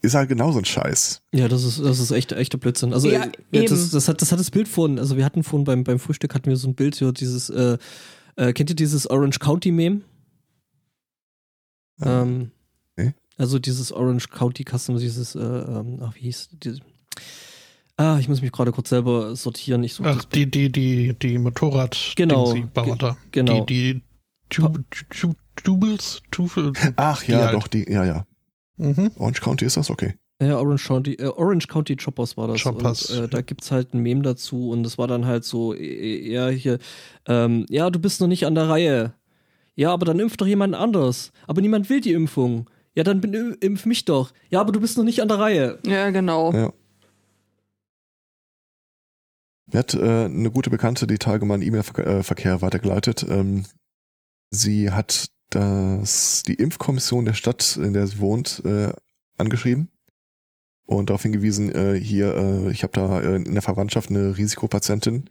[0.03, 1.23] ist halt genauso ein Scheiß.
[1.35, 2.93] Ja, das ist, das ist echt, echter Blödsinn.
[2.93, 5.43] Also, Ja, äh, ja, das, das, hat, das hat das Bild vorhin, also wir hatten
[5.43, 7.79] vorhin beim, beim Frühstück hatten wir so ein Bild, so dieses, äh,
[8.37, 10.03] äh, kennt ihr dieses Orange County Meme?
[12.01, 12.53] Ähm,
[12.97, 13.15] nee.
[13.37, 16.81] Also dieses Orange County Custom, dieses, äh, ähm, ach, wie hieß diese,
[18.01, 19.83] Ah, ich muss mich gerade kurz selber sortieren.
[19.83, 22.65] Ich Ach, die, die, die, die Motorrad Genau, ge-
[22.97, 23.17] da.
[23.33, 23.65] genau.
[23.65, 24.03] Die, die
[26.31, 26.73] Tufel.
[26.97, 27.55] Ach Die ja, halt.
[27.55, 28.25] doch, die, ja, ja.
[28.77, 29.11] Mhm.
[29.19, 30.15] Orange County ist das, okay.
[30.41, 32.63] Ja, Orange County, äh, Orange County Choppers war das.
[32.63, 33.11] Choppers.
[33.11, 36.29] Und, äh, da gibt's halt ein Meme dazu und das war dann halt so äh,
[36.31, 36.79] eher hier,
[37.27, 39.15] ähm, ja, du bist noch nicht an der Reihe.
[39.75, 41.33] Ja, aber dann impft doch jemand anders.
[41.49, 42.71] Aber niemand will die Impfung.
[42.95, 44.31] Ja, dann bin, impf mich doch.
[44.51, 45.79] Ja, aber du bist noch nicht an der Reihe.
[45.87, 46.53] Ja, genau.
[46.53, 46.73] Ja.
[49.73, 53.27] Mir hat äh, eine gute Bekannte die Tage mal einen E-Mail-Verkehr weitergeleitet.
[53.29, 53.65] Ähm,
[54.51, 58.93] sie hat das, die Impfkommission der Stadt, in der sie wohnt, äh,
[59.37, 59.91] angeschrieben
[60.89, 65.29] und darauf hingewiesen, äh, hier, äh, ich habe da äh, in der Verwandtschaft eine Risikopatientin,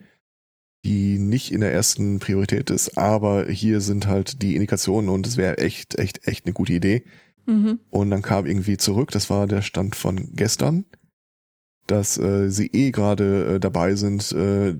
[0.85, 5.35] die nicht in der ersten Priorität ist, aber hier sind halt die Indikationen und es
[5.35, 7.03] wäre echt, echt, echt eine gute Idee.
[7.47, 7.79] Mhm.
[7.89, 10.85] Und dann kam irgendwie zurück, das war der Stand von gestern,
[11.87, 14.75] dass äh, sie eh gerade äh, dabei sind, äh,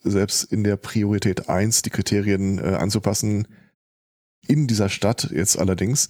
[0.00, 3.48] selbst in der Priorität 1 die Kriterien äh, anzupassen.
[4.46, 6.08] In dieser Stadt jetzt allerdings,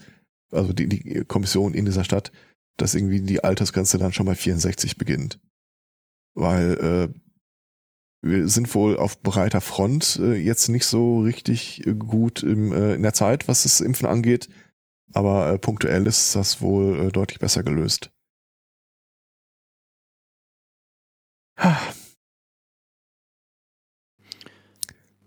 [0.51, 2.31] also die, die Kommission in dieser Stadt,
[2.77, 5.41] dass irgendwie die Altersgrenze dann schon bei 64 beginnt.
[6.35, 7.21] Weil äh,
[8.21, 13.03] wir sind wohl auf breiter Front äh, jetzt nicht so richtig gut im, äh, in
[13.03, 14.49] der Zeit, was das Impfen angeht.
[15.13, 18.11] Aber äh, punktuell ist das wohl äh, deutlich besser gelöst.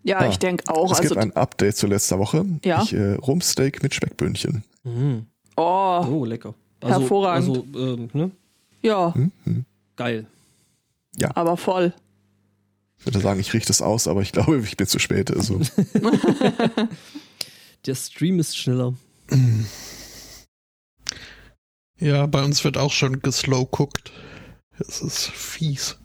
[0.03, 0.91] Ja, Ah, ich denke auch.
[0.91, 2.43] es Also, gibt ein Update zu letzter Woche.
[2.65, 2.81] Ja?
[2.83, 4.63] Ich, äh, Rumpsteak mit Speckböhnchen.
[4.83, 5.27] Mhm.
[5.57, 6.55] oh, Oh, lecker.
[6.83, 7.49] Hervorragend.
[7.49, 8.31] Also, ähm, ne?
[8.81, 9.31] ja, Hm?
[9.43, 9.65] Hm.
[9.95, 10.25] Geil.
[11.35, 11.93] aber voll.
[12.97, 15.29] Ich würde sagen, ich richte es aus, aber ich glaube, ich bin zu spät.
[15.31, 15.59] Also,
[17.85, 18.93] Der Stream ist schneller.
[21.99, 24.11] Ja, bei uns wird auch schon geslowcooked.
[24.79, 25.97] Es ist fies.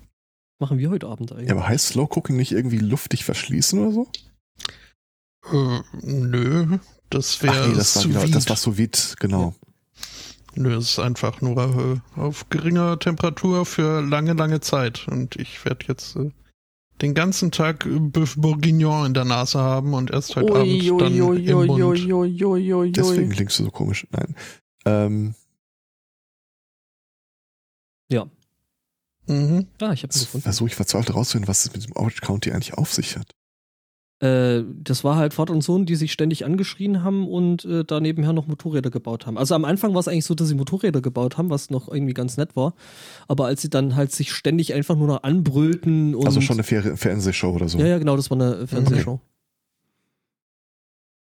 [0.58, 1.48] Machen wir heute Abend eigentlich.
[1.48, 4.08] ja, aber heißt Slow Cooking nicht irgendwie luftig verschließen oder so?
[5.52, 6.78] Äh, nö,
[7.10, 8.32] das wäre nee, das war, vide.
[8.32, 9.54] das war so vide, genau.
[10.54, 15.06] Nö, es ist einfach nur äh, auf geringer Temperatur für lange, lange Zeit.
[15.08, 16.30] Und ich werde jetzt äh,
[17.02, 21.00] den ganzen Tag äh, Bœuf Bourguignon in der Nase haben und erst heute Ui, Abend
[21.02, 22.96] dann im Mund.
[22.96, 24.06] Deswegen klingst du so komisch.
[24.10, 24.34] Nein.
[24.86, 25.34] Ähm,
[29.26, 29.66] Mhm.
[29.80, 30.42] Ah, ich habe ihn gefunden.
[30.42, 33.34] versuche ich verzweifelt rauszufinden, was es mit dem Orange County eigentlich auf sich hat.
[34.20, 38.00] Äh, das war halt Vater und Sohn, die sich ständig angeschrien haben und äh, da
[38.00, 39.36] nebenher noch Motorräder gebaut haben.
[39.36, 42.14] Also am Anfang war es eigentlich so, dass sie Motorräder gebaut haben, was noch irgendwie
[42.14, 42.74] ganz nett war.
[43.28, 46.24] Aber als sie dann halt sich ständig einfach nur noch anbrüllten und.
[46.24, 47.78] Also schon eine Fer Fernsehshow oder so.
[47.78, 49.20] Ja, ja, genau, das war eine Fernsehshow.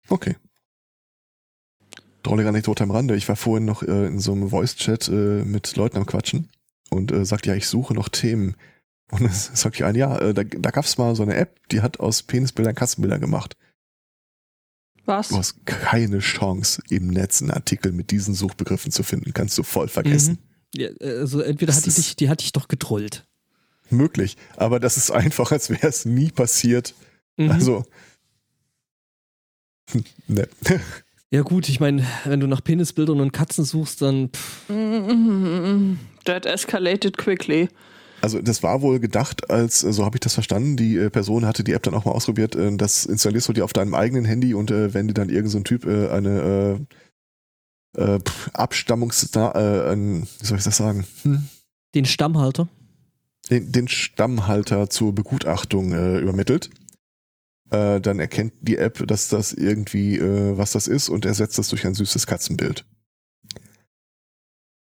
[0.09, 0.37] Okay.
[2.23, 3.17] Drollige Anekdote am Rande.
[3.17, 6.49] Ich war vorhin noch äh, in so einem Voice-Chat äh, mit Leuten am Quatschen
[6.91, 8.57] und äh, sagte, ja, ich suche noch Themen.
[9.11, 11.59] Und es sagt ich ein, ja, äh, da, da gab es mal so eine App,
[11.71, 13.57] die hat aus Penisbildern Katzenbilder gemacht.
[15.05, 15.29] Was?
[15.29, 19.33] Du hast keine Chance, im Netz einen Artikel mit diesen Suchbegriffen zu finden.
[19.33, 20.39] Kannst du voll vergessen.
[20.75, 23.27] Ja, also entweder Das hat die ist- dich, die hat dich doch getrollt.
[23.89, 24.37] Möglich.
[24.57, 26.95] Aber das ist einfach, als wäre es nie passiert.
[27.39, 27.51] Mhm.
[27.51, 27.85] Also.
[30.27, 30.47] Ne.
[31.31, 35.99] Ja gut, ich meine, wenn du nach Penisbildern und Katzen suchst, dann pff, Mhm.
[36.25, 37.69] That escalated quickly.
[38.21, 41.47] Also das war wohl gedacht, als, äh, so habe ich das verstanden, die äh, Person
[41.47, 44.25] hatte die App dann auch mal ausprobiert, äh, das installierst du dir auf deinem eigenen
[44.25, 46.87] Handy und äh, wenn dir dann irgend so ein Typ äh, eine
[47.97, 48.19] äh, äh,
[48.55, 49.31] Abstammungs...
[49.35, 51.07] Äh, ein, wie soll ich das sagen?
[51.23, 51.49] Hm?
[51.95, 52.69] den Stammhalter.
[53.51, 56.71] Den, den Stammhalter zur Begutachtung äh, übermittelt,
[57.71, 61.69] äh, dann erkennt die App, dass das irgendwie, äh, was das ist und ersetzt das
[61.69, 62.85] durch ein süßes Katzenbild.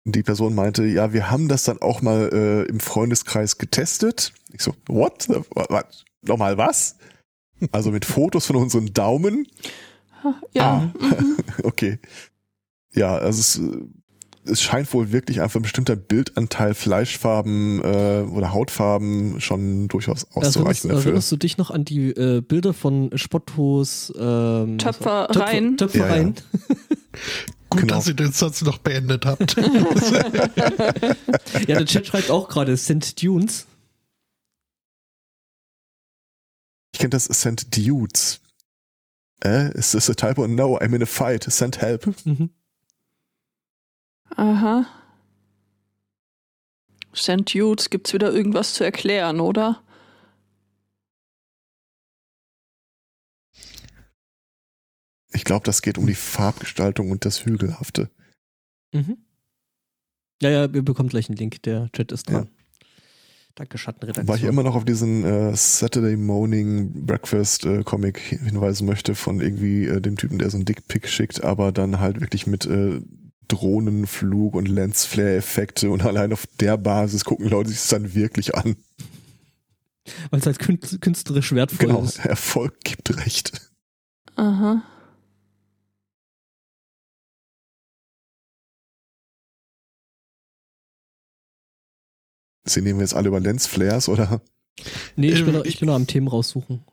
[0.04, 4.32] Die Person meinte, ja, wir haben das dann auch mal äh, im Freundeskreis getestet.
[4.52, 5.22] Ich so, what?
[5.24, 6.04] the- what?
[6.22, 6.96] Nochmal was?
[7.72, 9.46] Also mit Fotos von unseren Daumen?
[10.52, 10.92] Ja.
[10.98, 11.36] Mhm.
[11.64, 11.98] Okay.
[12.94, 13.84] Ja, also es, äh,
[14.48, 20.56] es scheint wohl wirklich einfach ein bestimmter Bildanteil Fleischfarben äh, oder Hautfarben schon durchaus Erinnerst,
[20.56, 21.04] auszureichen dafür.
[21.06, 25.76] erinnerst du dich noch an die äh, Bilder von Spottos ähm, Töpfereien?
[25.76, 26.34] Töpfer, Töpfereien.
[27.70, 27.94] Gut, Genau.
[27.96, 29.54] dass ihr den Satz noch beendet habt.
[31.66, 33.22] Ja, der Chat schreibt auch gerade St.
[33.22, 33.66] Dunes.
[36.94, 38.40] Ich kenne das Send Dudes.
[39.44, 40.46] Äh, is this a typo?
[40.48, 41.44] No, I'm in a fight.
[41.44, 42.06] Send help.
[42.24, 42.50] Mhm.
[44.36, 44.86] Aha.
[47.14, 47.50] St.
[47.50, 49.82] Judes, gibt's wieder irgendwas zu erklären, oder?
[55.32, 58.10] Ich glaube, das geht um die Farbgestaltung und das Hügelhafte.
[58.92, 59.18] Mhm.
[60.40, 61.62] Ja, ja, ihr bekommt gleich einen Link.
[61.62, 62.48] Der Chat ist dran.
[63.54, 64.28] Danke, Schattenredaktion.
[64.28, 69.40] Weil ich immer noch auf diesen äh, Saturday Morning Breakfast äh, Comic hinweisen möchte von
[69.40, 73.00] irgendwie äh, dem Typen, der so einen Dickpick schickt, aber dann halt wirklich mit äh,
[73.48, 78.76] Drohnenflug und Lensflare-Effekte und allein auf der Basis gucken Leute sich das dann wirklich an.
[80.30, 82.18] Weil es halt kün- künstlerisch wertvoll Genau, ist.
[82.24, 83.52] Erfolg gibt recht.
[84.36, 84.82] Aha.
[92.64, 94.40] Sie nehmen wir jetzt alle über Lensflares oder?
[95.16, 96.84] Nee, ich bin, Ähm, noch, ich ich- bin noch am Themen raussuchen.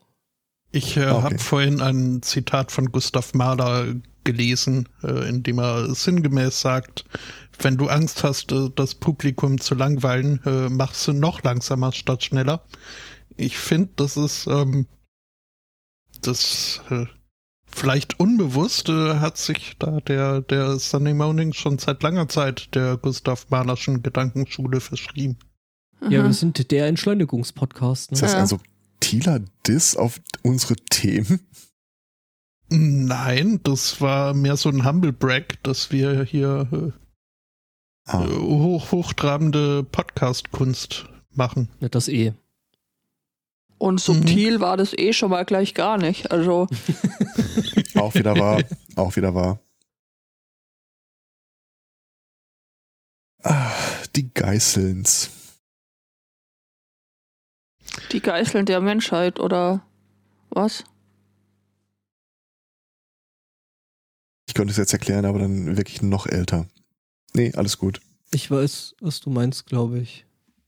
[0.72, 1.22] Ich äh, okay.
[1.22, 7.04] habe vorhin ein Zitat von Gustav Mahler gelesen, äh, in dem er sinngemäß sagt,
[7.58, 12.24] wenn du Angst hast, äh, das Publikum zu langweilen, äh, machst du noch langsamer statt
[12.24, 12.64] schneller.
[13.36, 14.86] Ich finde, das ist ähm,
[16.22, 17.06] das äh,
[17.66, 22.96] vielleicht unbewusst äh, hat sich da der der Sunday Morning schon seit langer Zeit der
[22.96, 25.38] Gustav Mahlerschen Gedankenschule verschrieben.
[26.02, 28.12] Ja, wir sind der Entschleunigungspodcast.
[28.12, 28.28] Ist Ne?
[28.28, 28.56] das Ja.
[28.56, 28.60] ein
[28.96, 31.40] subtiler Diss auf unsere Themen?
[32.68, 36.92] Nein, das war mehr so ein Humble Brag, dass wir hier äh,
[38.08, 41.68] Ah, äh, hoch, hochtrabende Podcast-Kunst machen.
[41.80, 42.34] Ja, das eh.
[43.78, 46.30] Und subtil war das eh schon mal gleich gar nicht.
[46.30, 46.68] Also,
[47.96, 48.62] auch wieder wahr,
[48.94, 49.58] auch wieder wahr.
[53.42, 53.72] Ah,
[54.14, 55.35] die Geißelns.
[58.12, 59.84] Die Geißeln der Menschheit, oder
[60.50, 60.84] was?
[64.48, 66.66] Ich könnte es jetzt erklären, aber dann wirklich noch älter.
[67.34, 68.00] Nee, alles gut.
[68.30, 70.24] Ich weiß, was du meinst, glaube ich.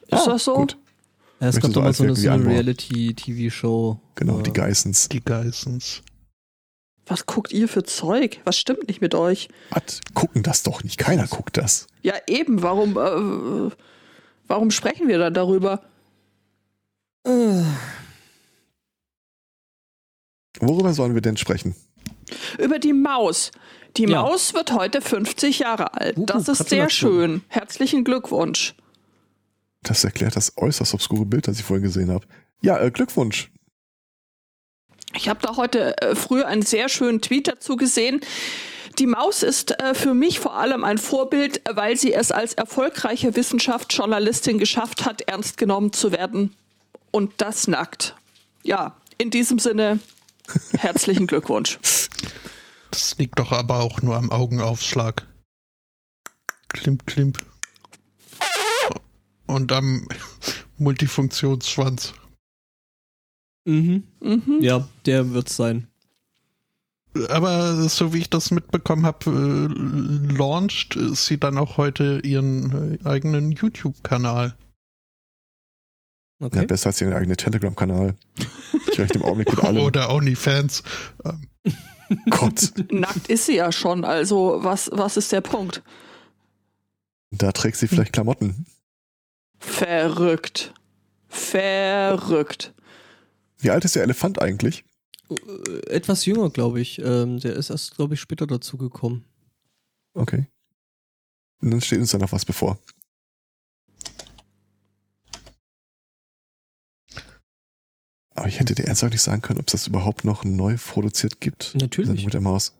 [0.08, 0.54] Ist Ah, das so?
[0.54, 0.76] gut.
[1.40, 2.46] Ja, es Möchtest gab doch mal so eine, so eine?
[2.46, 4.00] Reality-TV-Show.
[4.16, 5.08] Genau, äh, die Geißens.
[5.08, 6.02] Die Geissens.
[7.06, 8.40] Was guckt ihr für Zeug?
[8.44, 9.48] Was stimmt nicht mit euch?
[9.70, 10.00] Was?
[10.14, 10.98] Gucken das doch nicht.
[10.98, 11.86] Keiner guckt das.
[12.02, 13.70] Ja, eben, warum, äh,
[14.46, 15.82] warum sprechen wir dann darüber?
[17.24, 17.62] Äh,
[20.60, 21.74] Worüber sollen wir denn sprechen?
[22.58, 23.52] Über die Maus.
[23.96, 24.22] Die Ja.
[24.22, 26.18] Maus wird heute 50 Jahre alt.
[26.18, 27.42] Uh, Das ist sehr schön.
[27.48, 28.74] Herzlichen Glückwunsch.
[29.82, 32.26] Das erklärt das äußerst obskure Bild, das ich vorhin gesehen habe.
[32.60, 33.50] Ja, äh, Glückwunsch.
[35.14, 38.20] Ich habe da heute äh, früh einen sehr schönen Tweet dazu gesehen.
[38.98, 43.36] Die Maus ist äh, für mich vor allem ein Vorbild, weil sie es als erfolgreiche
[43.36, 46.54] Wissenschaftsjournalistin geschafft hat, ernst genommen zu werden.
[47.10, 48.16] Und das nackt.
[48.62, 50.00] Ja, in diesem Sinne,
[50.72, 51.78] herzlichen Glückwunsch.
[52.90, 55.26] Das liegt doch aber auch nur am Augenaufschlag.
[56.68, 57.38] Klimp, klimp.
[59.46, 60.06] Und am
[60.78, 62.14] Multifunktionsschwanz.
[63.64, 64.04] mhm.
[64.20, 64.58] Mhm.
[64.60, 65.88] Ja, der wird's sein.
[67.30, 73.08] Aber so wie ich das mitbekommen habe, äh, launcht sie dann auch heute ihren äh,
[73.08, 74.54] eigenen YouTube-Kanal.
[76.40, 76.66] Ja, Okay.
[76.66, 78.14] besser als ihren eigenen Telegram-Kanal.
[78.92, 79.82] Ich rechne im Augenblick mit allem.
[79.84, 80.82] Oder OnlyFans.
[81.24, 81.48] Ähm,
[82.30, 85.82] Gott, Nackt ist sie ja schon, also was, was ist der Punkt?
[87.30, 88.66] da trägt sie vielleicht Klamotten.
[89.58, 90.72] Verrückt.
[91.28, 92.72] Verrückt.
[93.58, 94.84] Wie alt ist der Elefant eigentlich?
[95.28, 97.00] Äh, Etwas jünger, glaube ich.
[97.00, 99.24] Ähm, der ist erst, glaube ich, später dazu gekommen.
[100.14, 100.46] Okay.
[101.60, 102.78] Und dann steht uns da noch was bevor.
[108.38, 111.40] Aber ich hätte dir ernsthaft nicht sagen können, ob es das überhaupt noch neu produziert
[111.40, 111.74] gibt.
[111.80, 112.24] Natürlich.
[112.24, 112.74] Mit der Maus.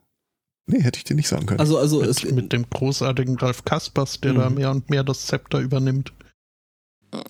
[0.66, 1.60] Nee, hätte ich dir nicht sagen können.
[1.60, 4.56] Also, also es, mit, mit dem großartigen Ralf Kaspers, der da Mhm.
[4.56, 6.12] mehr und mehr das Zepter übernimmt.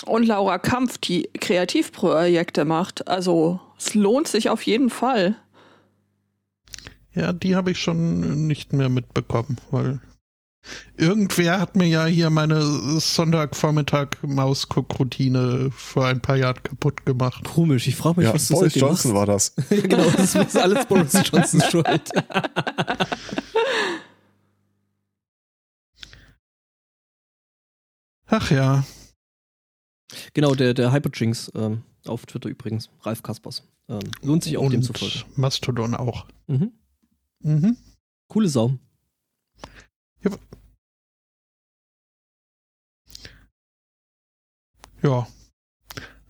[0.07, 3.07] Und Laura Kampf, die Kreativprojekte macht.
[3.07, 5.37] Also es lohnt sich auf jeden Fall.
[7.15, 10.01] Ja, die habe ich schon nicht mehr mitbekommen, weil
[10.97, 12.61] irgendwer hat mir ja hier meine
[13.01, 17.45] Sonntagvormittag-Mausguck-Routine vor ein paar Jahren kaputt gemacht.
[17.45, 17.87] komisch.
[17.87, 19.19] Ich frage mich, ja, was du Boris Johnson machst.
[19.19, 19.55] war das.
[19.71, 22.11] genau, das ist alles Boris Johnsons Schuld.
[28.27, 28.85] Ach ja,
[30.35, 32.91] genau, der, der Hyperdrinks ähm, auf Twitter übrigens.
[33.03, 33.63] Ralf Kaspers.
[33.89, 35.23] Ähm, lohnt sich auch dem zu folgen.
[35.29, 36.27] und Mastodon auch.
[36.47, 36.73] Mhm.
[37.41, 37.77] Mhm.
[38.29, 38.75] Coole Sau.
[40.23, 40.31] Ja.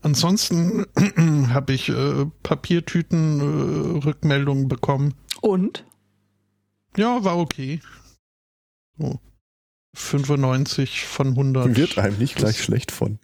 [0.00, 0.87] Ansonsten
[1.52, 5.14] habe ich äh, Papiertüten-Rückmeldungen bekommen.
[5.40, 5.85] Und?
[6.96, 7.81] Ja, war okay.
[8.98, 9.18] So.
[9.94, 11.74] 95 von 100.
[11.76, 13.18] Wird einem nicht gleich schlecht von.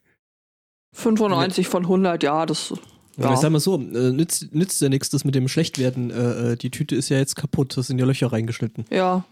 [0.92, 2.70] 95 von 100, ja, das.
[2.70, 2.76] Ja.
[3.16, 3.32] Ja.
[3.32, 6.10] Ich sag mal so, äh, nützt, nützt ja nichts, das mit dem Schlechtwerden.
[6.10, 8.86] Äh, äh, die Tüte ist ja jetzt kaputt, das sind ja Löcher reingeschnitten.
[8.90, 9.24] Ja.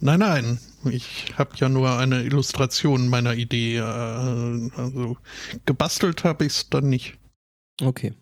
[0.00, 0.60] Nein, nein.
[0.84, 3.78] Ich habe ja nur eine Illustration meiner Idee.
[3.78, 5.16] Äh, also
[5.64, 7.18] gebastelt habe ich es dann nicht.
[7.82, 8.14] Okay.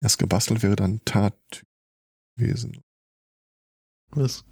[0.00, 1.36] Das gebastelt wäre dann Tat
[2.36, 2.82] gewesen.
[4.10, 4.44] Was?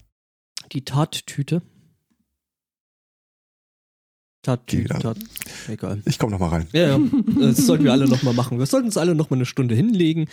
[0.73, 1.63] Die Tattüte.
[4.43, 5.19] Tattüte, Tat.
[5.69, 6.03] Egal.
[6.05, 6.69] Ich komme noch mal rein.
[6.73, 7.01] Ja, ja.
[7.41, 8.59] Das sollten wir alle nochmal machen.
[8.59, 10.29] Wir sollten uns alle nochmal eine Stunde hinlegen.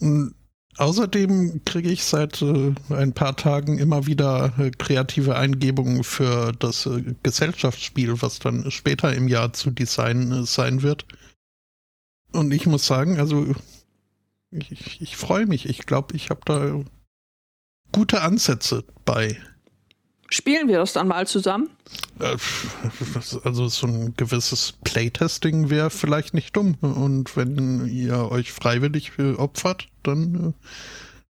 [0.78, 6.86] Außerdem kriege ich seit äh, ein paar Tagen immer wieder äh, kreative Eingebungen für das
[6.86, 11.04] äh, Gesellschaftsspiel, was dann später im Jahr zu designen äh, sein wird.
[12.32, 13.54] Und ich muss sagen, also
[14.50, 15.68] ich, ich freue mich.
[15.68, 16.80] Ich glaube, ich habe da
[17.92, 19.38] gute Ansätze bei.
[20.32, 21.68] Spielen wir das dann mal zusammen?
[22.18, 22.36] Äh,
[23.44, 26.74] Also so ein gewisses Playtesting wäre vielleicht nicht dumm.
[26.80, 30.54] Und wenn ihr euch freiwillig äh, opfert, dann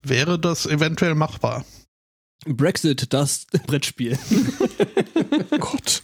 [0.05, 1.65] äh, wäre das eventuell machbar.
[2.45, 4.19] Brexit, das Brettspiel.
[5.61, 6.03] Gott.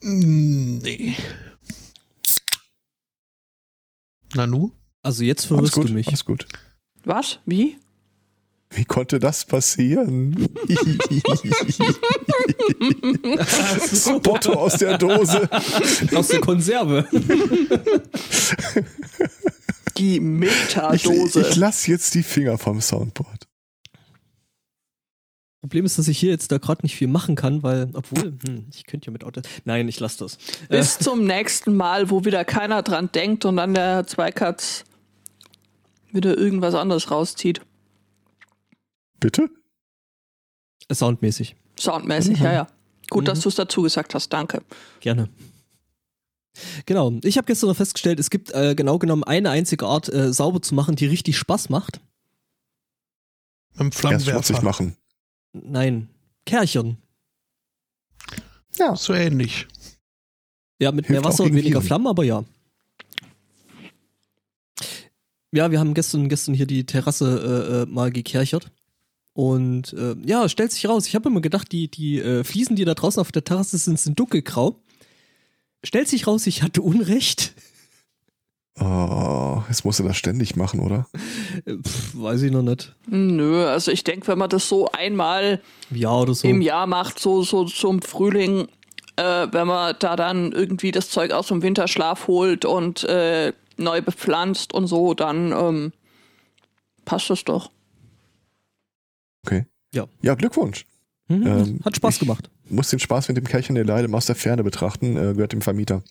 [0.00, 1.16] Nee.
[4.34, 4.72] Nanu?
[5.02, 6.08] Also jetzt verwirrst du mich.
[6.08, 6.46] alles gut.
[7.04, 7.40] Was?
[7.44, 7.76] Wie?
[8.74, 10.34] Wie konnte das passieren?
[14.22, 15.48] Botto aus der Dose.
[16.14, 17.06] Aus der Konserve.
[19.96, 21.40] Die Ich, Metadose.
[21.40, 23.46] ich lasse jetzt die Finger vom Soundboard.
[25.60, 28.66] Problem ist, dass ich hier jetzt da gerade nicht viel machen kann, weil, obwohl, hm,
[28.74, 29.40] ich könnte ja mit Auto.
[29.64, 30.34] Nein, ich lasse das.
[30.68, 34.84] Äh, Bis zum nächsten Mal, wo wieder keiner dran denkt und dann der Zweikatz
[36.12, 37.62] wieder irgendwas anderes rauszieht.
[39.20, 39.48] Bitte?
[40.92, 41.56] soundmäßig.
[41.78, 42.44] Soundmäßig, Mhm.
[42.44, 42.66] ja, ja.
[43.10, 43.26] Gut, Mhm.
[43.26, 44.62] dass du es dazu gesagt hast, danke.
[45.00, 45.28] Gerne.
[46.86, 47.12] Genau.
[47.24, 50.62] Ich habe gestern noch festgestellt, es gibt äh, genau genommen eine einzige Art, äh, sauber
[50.62, 52.00] zu machen, die richtig Spaß macht.
[53.76, 54.62] Im Erst schmutzig Flammenwerfer.
[54.62, 54.96] machen.
[55.52, 56.08] Nein,
[56.46, 56.98] Kärchern.
[58.78, 58.94] Ja.
[58.94, 59.66] So ähnlich.
[60.78, 61.80] Ja, mit Hilft mehr Wasser und weniger.
[61.82, 62.44] Flammen, aber ja.
[65.52, 67.26] Ja, wir haben gestern, gestern hier die Terrasse
[67.70, 68.70] äh, äh, mal gekerchert.
[69.34, 72.84] Und äh, ja, stellt sich raus, ich habe immer gedacht, die, die äh, Fliesen, die
[72.84, 74.76] da draußen auf der Terrasse sind, sind dunkelgrau.
[75.82, 77.52] Stellt sich raus, ich hatte Unrecht.
[78.80, 81.06] Oh, jetzt musst du das ständig machen, oder?
[81.64, 82.94] Äh, Pff, weiß ich noch nicht.
[83.06, 86.48] Nö, also ich denke, wenn man das so einmal Ja oder so.
[86.48, 88.68] im Jahr macht, so, so zum Frühling,
[89.16, 94.00] äh, wenn man da dann irgendwie das Zeug aus dem Winterschlaf holt und äh, neu
[94.00, 95.92] bepflanzt und so, dann ähm,
[97.04, 97.70] passt das doch.
[99.44, 99.66] Okay.
[99.92, 100.06] Ja.
[100.22, 100.86] Ja, Glückwunsch.
[101.28, 102.50] Mhm, Ähm, Hat Spaß gemacht.
[102.68, 105.60] Muss den Spaß mit dem Kärchen der Leide aus der Ferne betrachten, äh, gehört dem
[105.60, 106.02] Vermieter.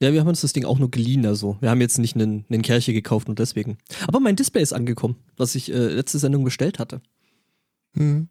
[0.00, 1.56] Ja, wir haben uns das Ding auch nur geliehen, also.
[1.60, 3.78] Wir haben jetzt nicht einen, einen Kerche gekauft und deswegen.
[4.06, 7.00] Aber mein Display ist angekommen, was ich äh, letzte Sendung bestellt hatte.
[7.96, 8.28] Hm.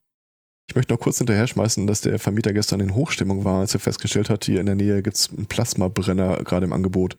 [0.70, 3.80] Ich möchte noch kurz hinterher schmeißen, dass der Vermieter gestern in Hochstimmung war, als er
[3.80, 7.18] festgestellt hat, hier in der Nähe gibt's einen Plasmabrenner gerade im Angebot.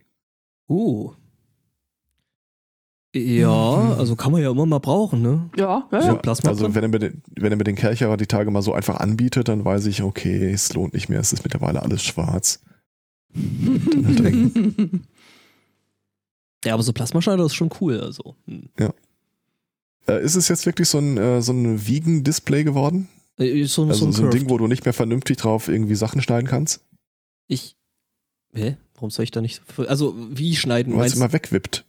[0.68, 1.12] Uh.
[3.14, 3.98] Ja, Mhm.
[3.98, 5.48] also kann man ja immer mal brauchen, ne?
[5.56, 6.14] Ja, ja, So ja.
[6.16, 8.74] Plasma also wenn er, mir den, wenn er mir den Kercher die Tage mal so
[8.74, 12.60] einfach anbietet, dann weiß ich, okay, es lohnt nicht mehr, es ist mittlerweile alles schwarz.
[16.64, 18.34] Ja, aber so Plasmaschneider ist schon cool, also.
[18.46, 18.68] Hm.
[20.08, 23.08] Äh, ist es jetzt wirklich so ein, äh, so ein Vegan-Display geworden?
[23.38, 24.30] Äh, So, Also so ein so ein.
[24.30, 26.80] Ding, wo du nicht mehr vernünftig drauf irgendwie Sachen schneiden kannst?
[27.46, 27.76] Ich.
[28.54, 28.76] Hä?
[28.94, 29.62] Warum soll ich da nicht.
[29.86, 30.96] Also, wie schneiden?
[30.96, 31.84] Weil es immer wegwippt.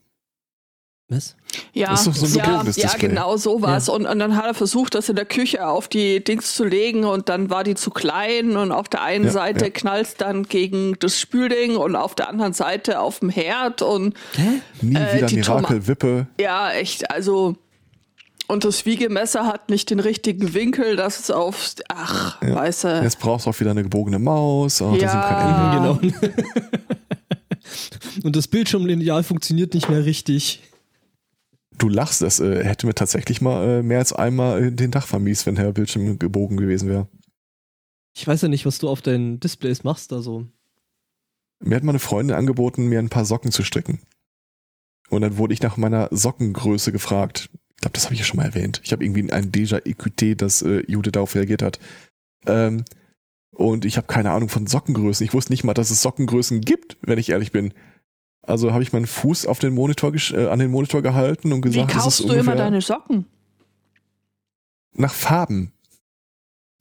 [1.12, 1.36] Was?
[1.74, 3.90] Ja, Das ist doch so ja, ja genau so war es.
[3.90, 7.04] Und, und dann hat er versucht, das in der Küche auf die Dings zu legen
[7.04, 9.72] und dann war die zu klein und auf der einen Ja, Seite ja.
[9.72, 14.62] knallt dann gegen das Spülding und auf der anderen Seite auf dem Herd und Hä?
[14.82, 16.28] Nie Äh, wieder die Mirakel, Wippe.
[16.40, 17.56] ja, echt, also
[18.48, 22.54] und das Wiegemesser hat nicht den richtigen Winkel, dass es auf, ach, Ja.
[22.56, 24.80] weißt du, Jetzt brauchst du auch wieder eine gebogene Maus.
[24.82, 25.10] Oh, da Ja.
[25.12, 26.14] sind keine Enden.
[26.22, 26.28] Genau.
[28.24, 30.62] Und das Bildschirmlineal funktioniert nicht mehr richtig.
[31.80, 35.08] Du lachst, das äh, hätte mir tatsächlich mal äh, mehr als einmal äh, den Dach
[35.08, 37.08] vermies, wenn der Bildschirm gebogen gewesen wäre.
[38.16, 40.46] Ich weiß ja nicht, was du auf deinen Displays machst, also.
[41.62, 44.02] Mir hat meine Freundin angeboten, mir ein paar Socken zu stricken.
[45.10, 47.50] Und dann wurde ich nach meiner Sockengröße gefragt.
[47.76, 48.82] Ich glaube, das habe ich ja schon mal erwähnt.
[48.84, 51.80] Ich habe irgendwie ein Déjà EQT, das äh, Jude darauf reagiert hat.
[52.46, 52.84] Ähm,
[53.52, 55.26] und ich habe keine Ahnung von Sockengrößen.
[55.26, 57.74] Ich wusste nicht mal, dass es Sockengrößen gibt, wenn ich ehrlich bin.
[58.50, 61.70] Also habe ich meinen Fuß auf den Monitor äh, an den Monitor gehalten und wie
[61.70, 63.26] gesagt, das kaufst ist du immer deine Socken?
[64.94, 65.72] nach Farben.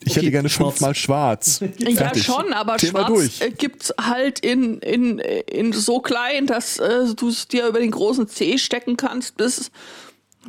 [0.01, 0.71] Ich Okay, hätte gerne schwarz.
[0.75, 1.61] fünfmal schwarz.
[1.79, 2.25] Ja, Fertig.
[2.25, 3.41] schon, aber Thema schwarz durch.
[3.41, 7.91] äh, gibt's halt in, in, in so klein, dass äh, du es dir über den
[7.91, 9.71] großen C stecken kannst, bis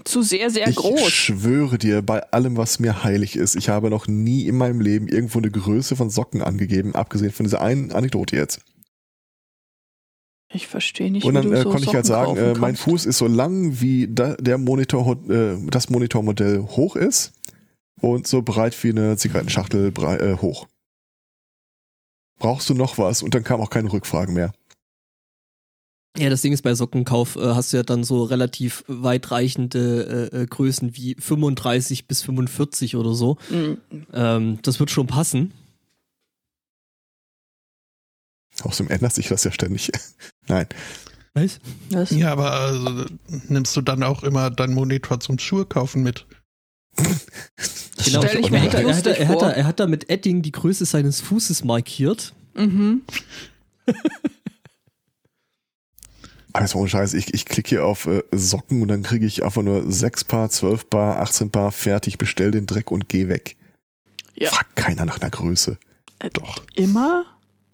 [0.04, 1.12] zu sehr, sehr ich groß.
[1.12, 5.08] schwöre dir, bei allem, was mir heilig ist, ich habe noch nie in meinem Leben
[5.08, 8.62] irgendwo eine Größe von Socken angegeben, abgesehen von dieser einen Anekdote jetzt.
[10.52, 12.76] Ich verstehe nicht, Und dann wie du äh, so konnte ich halt sagen, äh, mein.
[12.76, 17.34] Fuß ist so lang, wie da, der Monitor, äh, das Monitormodell hoch ist
[18.02, 20.68] und so breit wie eine Zigarettenschachtel brei- äh, hoch.
[22.40, 23.22] Brauchst du noch was?
[23.22, 24.52] Und dann kam auch keine Rückfragen mehr.
[26.18, 30.42] Ja, das Ding ist bei Sockenkauf äh, hast du ja dann so relativ weitreichende äh,
[30.42, 33.38] äh, Größen wie 35 bis 45 oder so.
[33.52, 33.78] Mhm.
[34.14, 35.54] Ähm, das wird schon passen.
[38.64, 39.92] Außerdem ändert sich das ja ständig.
[40.48, 40.68] Nein.
[41.34, 41.60] Was?
[41.90, 43.06] Das, Ja, aber also,
[43.48, 46.26] nimmst du dann auch immer deinen Monitor zum Schuhe kaufen mit?
[46.96, 50.10] Genau, Stell ich er, mir hat, echt er, hat, er, hat, er hat da mit
[50.10, 52.34] Edding die Größe seines Fußes markiert.
[52.56, 53.02] mhm.
[56.52, 59.62] Mal ohne Scheiß, ich, ich klicke hier auf äh, Socken und dann kriege ich einfach
[59.62, 63.56] nur 6 Paar, 12 Paar, 18 Paar, fertig, bestell den Dreck und geh weg.
[64.36, 64.50] Ja.
[64.50, 65.78] Fragt keiner nach einer Größe.
[66.34, 66.64] Doch.
[66.76, 67.26] Immer?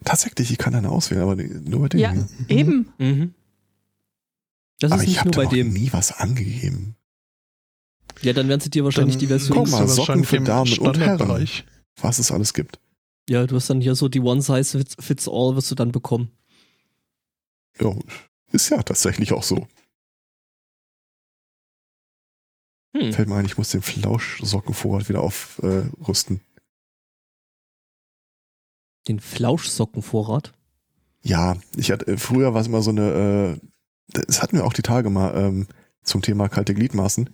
[0.06, 2.30] Tatsächlich, ich kann eine auswählen, aber nur bei denen.
[2.48, 2.94] Ja, eben.
[2.98, 3.34] Mhm.
[4.80, 5.74] Das aber ist ich nicht habe nur bei noch dem.
[5.74, 6.96] nie was angegeben.
[8.22, 9.58] Ja, dann werden sie dir wahrscheinlich die Version.
[9.58, 11.48] Guck mal, Socken für Damen und Herren.
[12.02, 12.80] Was es alles gibt.
[13.30, 15.92] Ja, du hast dann hier so die One Size Fits- Fits All, wirst du dann
[15.92, 16.32] bekommen.
[17.82, 17.94] Ja,
[18.52, 19.68] ist ja tatsächlich auch so.
[22.96, 23.12] Hm.
[23.12, 26.40] Fällt mir ein, ich muss den Flauschsockenvorrat wieder aufrüsten.
[29.08, 30.54] Den Flauschsockenvorrat.
[31.22, 33.68] Ja, ich hatte, äh, früher war es immer so eine, äh,
[34.28, 35.68] das hatten wir auch die Tage mal ähm,
[36.04, 37.30] zum Thema kalte Gliedmaßen,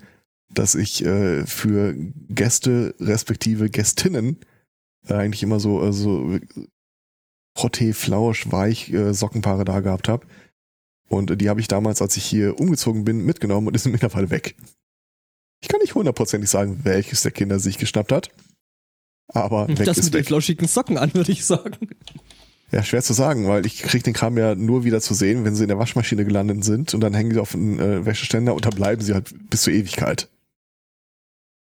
[0.50, 1.94] dass ich äh, für
[2.30, 4.38] Gäste respektive Gästinnen
[5.08, 6.38] äh, eigentlich immer so, äh, so
[7.58, 10.26] Frotté, Flausch, Weich äh, Sockenpaare da gehabt habe.
[11.10, 14.30] Und äh, die habe ich damals, als ich hier umgezogen bin, mitgenommen und ist mittlerweile
[14.30, 14.56] weg.
[15.62, 18.32] Ich kann nicht hundertprozentig sagen, welches der Kinder sich geschnappt hat.
[19.34, 20.28] Aber weg das ist mit den weg.
[20.28, 21.90] flauschigen Socken an, würde ich sagen.
[22.72, 25.56] Ja, schwer zu sagen, weil ich krieg den Kram ja nur wieder zu sehen, wenn
[25.56, 28.66] sie in der Waschmaschine gelandet sind und dann hängen sie auf einen äh, Wäscheständer und
[28.66, 30.30] da bleiben sie halt bis zur Ewigkeit.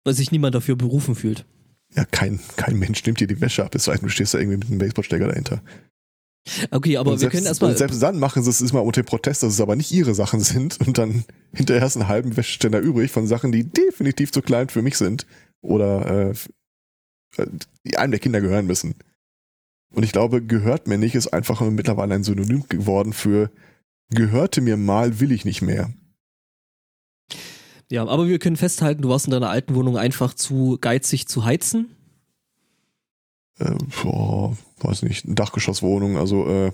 [0.04, 1.44] Weil sich niemand dafür berufen fühlt.
[1.96, 4.38] Ja, kein, kein Mensch nimmt dir die Wäsche ab, es sei denn, du stehst da
[4.38, 5.62] irgendwie mit einem Baseballstecker dahinter.
[6.70, 7.76] Okay, aber und, wir selbst, können erstmal.
[7.76, 10.40] selbst dann machen sie es immer unter dem Protest, dass es aber nicht ihre Sachen
[10.40, 14.68] sind und dann hinterher ist ein halben Wäscheständer übrig von Sachen, die definitiv zu klein
[14.68, 15.26] für mich sind
[15.60, 16.34] oder äh,
[17.84, 18.94] die einem der Kinder gehören müssen.
[19.92, 23.50] Und ich glaube, gehört mir nicht ist einfach mittlerweile ein Synonym geworden für
[24.10, 25.92] gehörte mir mal, will ich nicht mehr.
[27.90, 31.44] Ja, aber wir können festhalten, du warst in deiner alten Wohnung einfach zu geizig zu
[31.44, 31.96] heizen.
[33.58, 36.72] Äh, boah, weiß nicht, eine Dachgeschosswohnung, also äh,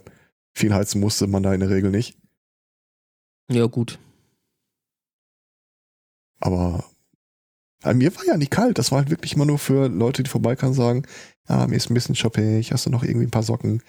[0.54, 2.18] viel heizen musste man da in der Regel nicht.
[3.50, 3.98] Ja, gut.
[6.38, 6.84] Aber Aber
[7.94, 8.78] mir war ja nicht kalt.
[8.78, 11.02] Das war halt wirklich immer nur für Leute, die vorbeikamen, sagen,
[11.46, 13.82] ah, mir ist ein bisschen schoppig, hast du noch irgendwie ein paar Socken?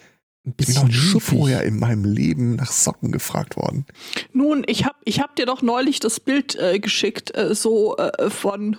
[0.45, 3.85] Ein Ich bin vorher in meinem Leben nach Socken gefragt worden.
[4.33, 8.29] Nun, ich hab, ich hab dir doch neulich das Bild äh, geschickt, äh, so äh,
[8.29, 8.77] von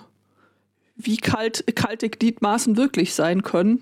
[0.95, 3.81] wie kalt kalte Gliedmaßen wirklich sein können.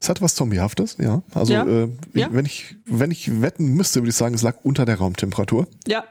[0.00, 1.22] Es hat was Zombiehaftes, ja.
[1.34, 1.66] Also Ja.
[1.66, 2.28] Äh, ich, Ja.
[2.32, 5.66] wenn ich wenn ich wetten müsste, würde ich sagen, es lag unter der Raumtemperatur.
[5.86, 6.04] Ja,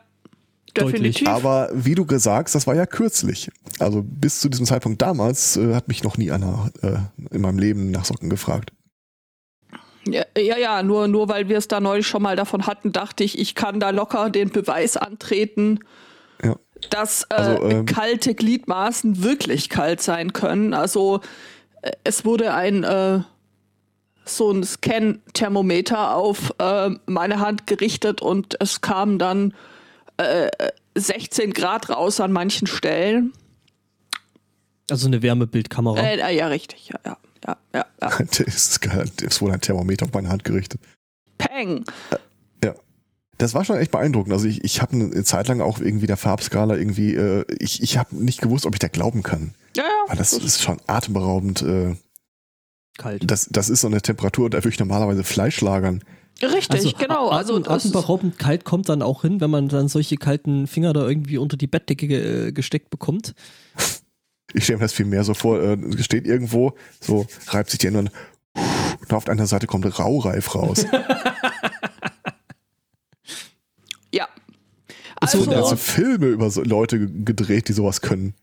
[0.84, 1.28] Deutlich.
[1.28, 3.50] Aber wie du gesagt, das war ja kürzlich.
[3.80, 6.98] Also bis zu diesem Zeitpunkt damals äh, hat mich noch nie einer äh,
[7.36, 8.72] in meinem Leben nach Socken gefragt.
[10.08, 13.24] Ja, ja, ja, nur, nur weil wir es da neulich schon mal davon hatten, dachte
[13.24, 15.80] ich, ich kann da locker den Beweis antreten,
[16.44, 16.56] Ja.
[16.90, 20.74] dass äh, Also, ähm, kalte Gliedmaßen wirklich kalt sein können.
[20.74, 21.22] Also
[21.82, 23.20] äh, es wurde ein äh,
[24.30, 29.54] so ein Scan-Thermometer auf äh, meine Hand gerichtet und es kam dann
[30.18, 30.50] äh,
[30.96, 33.34] 16 Grad raus an manchen Stellen.
[34.90, 36.00] Also eine Wärmebildkamera.
[36.00, 38.18] Äh, äh, ja, richtig, ja, ja, ja, ja, ja.
[38.20, 40.82] Das ist wurde ein Thermometer auf meine Hand gerichtet.
[41.38, 41.84] Peng.
[43.38, 44.34] Das war schon echt beeindruckend.
[44.34, 47.98] Also ich, ich habe eine Zeit lang auch irgendwie der Farbskala irgendwie, äh, ich, ich
[47.98, 49.54] habe nicht gewusst, ob ich da glauben kann.
[49.76, 49.90] Ja, ja.
[50.08, 51.62] Weil das ist schon atemberaubend.
[51.62, 51.96] Äh,
[52.98, 53.30] Kalt.
[53.30, 56.04] das, das ist so eine Temperatur, da würde ich normalerweise Fleisch lagern.
[56.42, 57.30] Richtig, genau.
[57.30, 61.08] Also Atem, atemberaubend kalt kommt dann auch hin, wenn man dann solche kalten Finger da
[61.08, 63.34] irgendwie unter die Bettdecke ge- gesteckt bekommt.
[64.54, 67.80] Ich stelle mir das viel mehr so vor, äh, es steht irgendwo, so reibt sich
[67.80, 68.12] die Hände und,
[69.14, 70.86] auf einer Seite kommt Raureif raus.
[74.14, 74.28] ja.
[75.20, 78.34] Also, der- ganze Filme über so Leute ge- gedreht, die sowas können.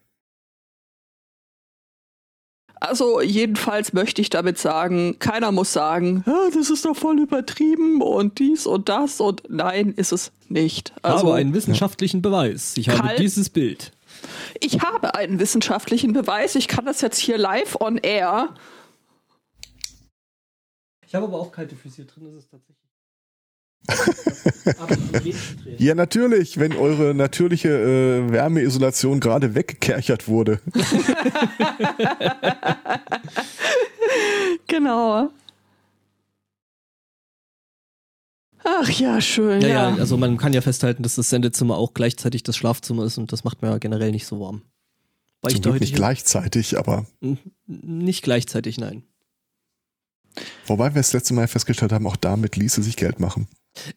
[2.89, 8.01] Also jedenfalls möchte ich damit sagen, keiner muss sagen, "Ja, das ist doch voll übertrieben
[8.03, 10.93] und dies und das und nein, ist es nicht.
[11.03, 12.75] Also aber einen wissenschaftlichen Beweis.
[12.77, 13.93] Ich habe dieses Bild.
[14.61, 16.55] ich habe einen wissenschaftlichen Beweis.
[16.55, 18.55] Ich kann das jetzt hier live on air.
[21.07, 22.84] Ich habe aber auch kalte Füße hier drin, ist es tatsächlich.
[25.79, 30.61] Ja, natürlich, wenn eure natürliche äh, Wärmeisolation gerade weggekerchert wurde.
[34.67, 35.31] Genau.
[38.65, 39.61] Ach ja, schön.
[39.61, 43.05] Ja, Ja, ja, also man kann ja festhalten, dass das Sendezimmer auch gleichzeitig das Schlafzimmer
[43.05, 44.63] ist und das macht mir ja generell nicht so warm.
[45.43, 47.07] Weil Zum ich Glück nicht gleichzeitig, aber
[47.67, 49.03] Nicht gleichzeitig, nein.
[50.67, 53.49] wobei wir das letzte Mal festgestellt haben, auch damit ließe sich Geld machen.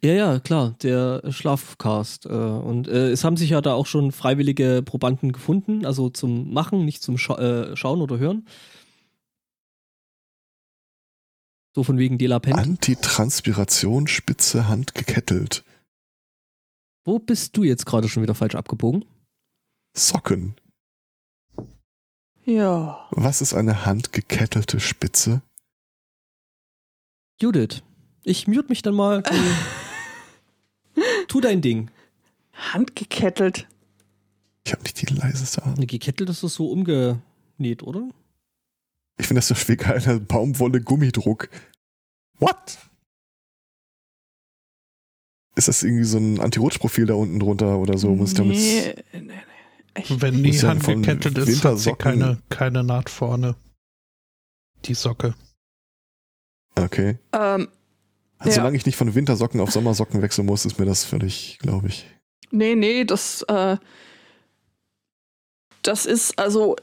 [0.03, 2.25] Ja, ja, klar, der Schlafcast.
[2.25, 6.51] Äh, und äh, es haben sich ja da auch schon freiwillige Probanden gefunden, also zum
[6.51, 8.47] Machen, nicht zum Scha äh, Schauen oder Hören.
[11.75, 12.57] So von wegen Dela Pennt.
[12.57, 15.63] Antitranspiration, spitze Hand gekettelt.
[17.05, 19.05] Wo bist du jetzt gerade schon wieder falsch abgebogen?
[19.95, 20.55] Socken.
[22.45, 23.07] ja.
[23.11, 25.41] Was ist eine handgekettelte Spitze?
[27.39, 27.83] Judith,
[28.27, 29.23] ich mute mich dann mal.
[31.27, 31.89] tu dein Ding.
[32.53, 33.67] Handgekettelt.
[34.65, 35.87] Ich habe nicht die leiseste Ahnung.
[35.87, 38.09] Gekettelt ist das so umgenäht, oder?
[39.17, 40.19] Ich finde das so viel geiler.
[40.19, 41.49] Baumwolle Gummidruck.
[42.39, 42.77] What?
[45.55, 48.13] Ist das irgendwie so ein Anti-Rutsch-Profil da unten drunter oder so?
[48.13, 48.57] Muss ich damit.
[48.57, 49.33] nee, nee, nee.
[49.99, 53.55] Ich, Wenn die Hand von gekettet ist, hat sie keine, keine Naht vorne.
[54.85, 55.33] Die Socke.
[56.75, 57.17] Okay.
[57.33, 57.67] ähm,
[58.39, 58.55] Also, Ja.
[58.57, 62.05] Solange ich nicht von Wintersocken auf Sommersocken wechseln muss, ist mir das völlig, glaube ich.
[62.51, 63.77] nee, nee, das, äh,
[65.81, 66.75] das ist, also,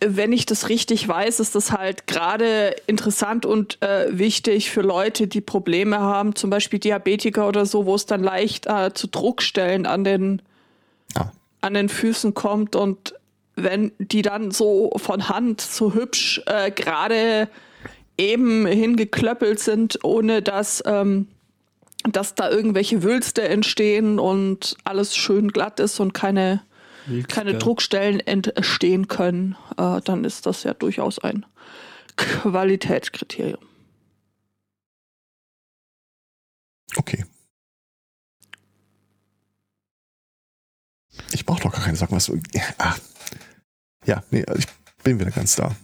[0.00, 5.26] wenn ich das richtig weiß, ist das halt gerade interessant und äh, wichtig für Leute,
[5.26, 9.86] die Probleme haben, zum Beispiel Diabetiker oder so, wo es dann leicht äh, zu Druckstellen
[9.86, 10.42] an den,
[11.14, 11.30] Ah.
[11.62, 13.14] an den Füßen kommt und
[13.54, 17.48] wenn die dann so von Hand so hübsch äh, gerade
[18.18, 21.28] eben hingeklöppelt sind, ohne dass, ähm,
[22.04, 26.62] dass da irgendwelche Wülste entstehen und alles schön glatt ist und keine,
[27.28, 27.54] keine.
[27.54, 31.46] Druckstellen entstehen können, äh, dann ist das ja durchaus ein
[32.16, 33.62] Qualitätskriterium.
[36.96, 37.24] Okay.
[41.32, 42.16] Ich brauche doch gar keine Socken.
[42.16, 42.94] Was, ja, ah.
[44.04, 44.66] ja, nee, ich
[45.02, 45.74] bin wieder ganz da.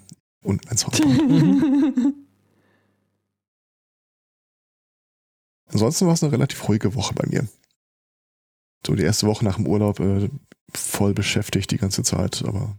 [0.43, 0.93] Und mein Song.
[5.73, 7.49] Ansonsten war es eine relativ ruhige Woche bei mir.
[8.87, 10.29] So die erste Woche nach dem Urlaub äh,
[10.75, 12.77] voll beschäftigt die ganze Zeit, aber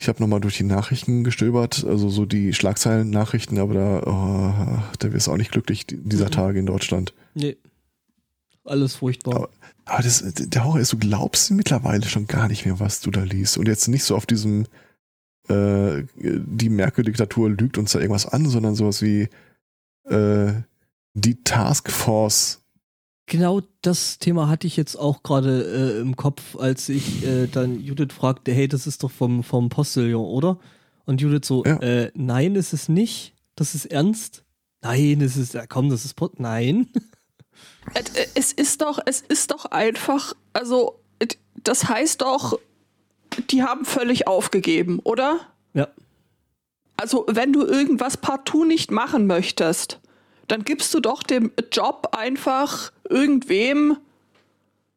[0.00, 5.12] ich habe nochmal durch die Nachrichten gestöbert, also so die Schlagzeilen-Nachrichten, aber da, oh, da
[5.12, 6.30] wirst du auch nicht glücklich die- dieser Mhm.
[6.32, 7.14] Tage in Deutschland.
[7.34, 7.56] Nee.
[8.64, 9.34] alles furchtbar.
[9.34, 9.48] Aber,
[9.86, 13.22] aber das, der Horror ist, du glaubst mittlerweile schon gar nicht mehr, was du da
[13.24, 13.58] liest.
[13.58, 14.66] Und jetzt nicht so auf diesem,
[15.48, 19.28] äh, die Merkel-Diktatur lügt uns da irgendwas an, sondern sowas wie
[20.04, 20.52] äh,
[21.14, 22.60] die Taskforce.
[23.26, 27.80] Genau das Thema hatte ich jetzt auch gerade äh, im Kopf, als ich äh, dann
[27.80, 30.58] Judith fragte, hey, das ist doch vom, vom Postillon, oder?
[31.06, 31.76] Und Judith so, Ja.
[31.78, 33.34] äh, nein, ist es nicht.
[33.54, 34.44] Das ist ernst.
[34.82, 36.40] Nein, es ist, ja, komm, das ist Post.
[36.40, 36.88] Nein.
[37.94, 38.02] Äh,
[38.34, 41.00] Es ist doch, es ist doch einfach, also
[41.62, 42.58] das heißt doch,
[43.50, 45.40] die haben völlig aufgegeben, oder?
[45.74, 45.88] Ja.
[47.02, 49.98] Also wenn du irgendwas partout nicht machen möchtest,
[50.46, 53.96] dann gibst du doch dem Job einfach irgendwem,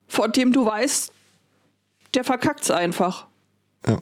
[0.08, 1.12] von dem du weißt,
[2.14, 3.26] der verkackt's einfach.
[3.88, 3.98] Ja.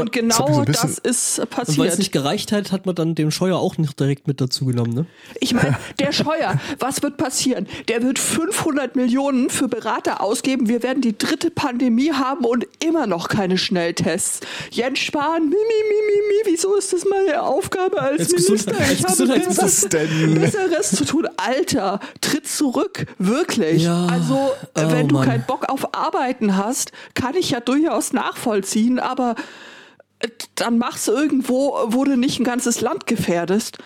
[0.00, 1.98] Und das so genau ein bisschen- das ist Und weil es passiert.
[1.98, 5.06] nicht gereicht hat, hat man dann dem Scheuer auch nicht direkt mit dazu genommen, ne?
[5.40, 7.66] Ich meine, der Scheuer, was wird passieren?
[7.88, 10.68] Der wird 500 Millionen für Berater ausgeben.
[10.68, 14.40] Wir werden die dritte Pandemie haben und immer noch keine Schnelltests.
[14.70, 18.76] Jens Spahn, mi, mi, mi, mi, mi, wieso ist das meine Aufgabe als, Als Minister?
[18.78, 20.40] Als ich habe denn?
[20.40, 21.28] Besseres zu tun.
[21.36, 23.06] Alter, tritt zurück.
[23.18, 23.82] Wirklich.
[23.82, 25.28] Ja, Also, oh wenn du Mann.
[25.28, 29.34] keinen Bock auf Arbeiten hast, kann ich ja durchaus nachvollziehen, aber
[30.54, 33.78] dann mach's irgendwo, wo du nicht ein ganzes Land gefährdest.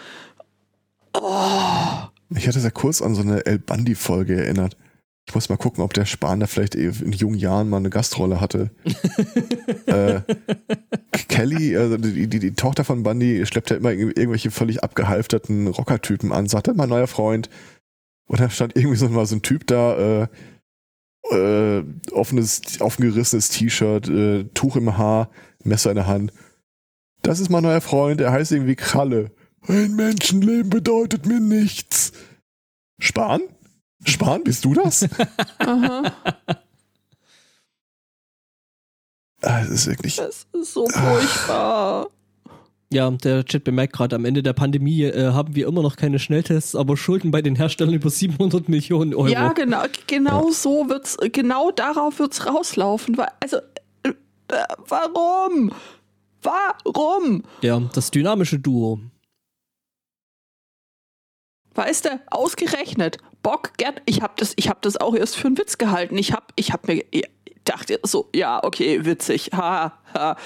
[2.34, 4.76] Ich hatte sehr kurz an so eine El Bandi-Folge erinnert.
[5.26, 8.40] Ich muss mal gucken, ob der Spahn da vielleicht in jungen Jahren mal eine Gastrolle
[8.40, 8.70] hatte.
[9.86, 10.20] äh,
[11.28, 15.66] Kelly, also die, die, die Tochter von Bundy, schleppt ja immer irg- irgendwelche völlig abgehalfterten
[15.68, 17.50] Rockertypen an, sagte, mein neuer Freund.
[18.26, 20.28] Und da stand irgendwie so mal so ein Typ da, äh,
[21.30, 25.28] äh, offenes, offengerissenes T-Shirt, äh, Tuch im Haar,
[25.64, 26.32] Messer in der Hand.
[27.22, 29.32] Das ist mein neuer Freund, er heißt irgendwie Kralle.
[29.66, 32.12] Ein Menschenleben bedeutet mir nichts.
[33.00, 33.40] Spahn?
[34.04, 35.06] Spahn, bist du das?
[35.58, 36.12] Aha.
[39.42, 40.16] Ah, Das ist wirklich.
[40.16, 42.08] Das ist so furchtbar.
[42.90, 46.18] Ja, der Chat bemerkt gerade, am Ende der Pandemie äh, haben wir immer noch keine
[46.18, 49.28] Schnelltests, aber Schulden bei den Herstellern über 700 Millionen Euro.
[49.28, 53.18] Ja, genau, genau so wird's, genau darauf wird's rauslaufen.
[53.18, 53.58] Weil, also,
[54.86, 55.72] warum?
[56.42, 57.42] Warum?
[57.62, 59.00] ja, das dynamische Duo.
[61.74, 65.58] Weißt du, ausgerechnet, Bock, Gerd, ich hab das, ich hab das auch erst für einen
[65.58, 66.18] Witz gehalten.
[66.18, 67.24] Ich hab, ich hab mir ich
[67.64, 70.36] dachte so, ja, okay, witzig, ha, ha.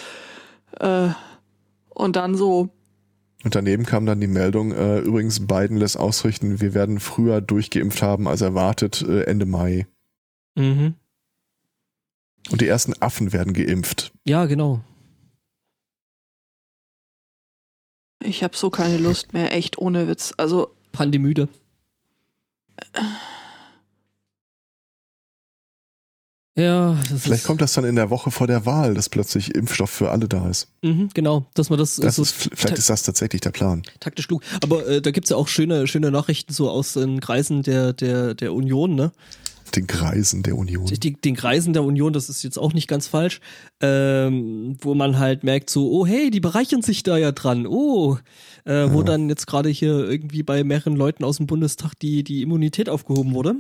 [0.79, 1.11] Äh,
[1.91, 2.71] und dann so,
[3.45, 8.03] Und daneben kam dann die Meldung, äh, übrigens, Biden lässt ausrichten, wir werden früher durchgeimpft
[8.03, 9.87] haben als erwartet, äh, Ende Mai.
[10.55, 10.95] Mhm.
[12.51, 14.13] Und die ersten Affen werden geimpft.
[14.27, 14.81] Ja, genau.
[18.25, 20.33] ich hab so keine Lust mehr, echt ohne Witz.
[20.37, 21.49] Also, Pandemüde.
[26.55, 29.55] Ja, das Vielleicht ist, kommt das dann in der Woche vor der Wahl, dass plötzlich
[29.55, 30.69] Impfstoff für alle da ist.
[30.83, 33.83] Mhm, genau, dass man das, Das so ist, vielleicht ist das tatsächlich der Plan.
[34.01, 34.43] taktisch klug.
[34.63, 38.35] Aber äh, da gibt's ja auch schöne, schöne Nachrichten so aus den Kreisen der, der,
[38.35, 39.13] der Union, ne?
[39.77, 40.87] Den Kreisen der Union.
[40.87, 43.41] Die, den Kreisen der Union, das ist jetzt auch nicht ganz falsch,
[43.81, 48.19] ähm, wo man halt merkt so, oh hey, die bereichern sich da ja dran, oh,
[48.65, 49.05] äh, wo Ja.
[49.05, 53.35] dann jetzt gerade hier irgendwie bei mehreren Leuten aus dem Bundestag die, die Immunität aufgehoben
[53.35, 53.55] wurde.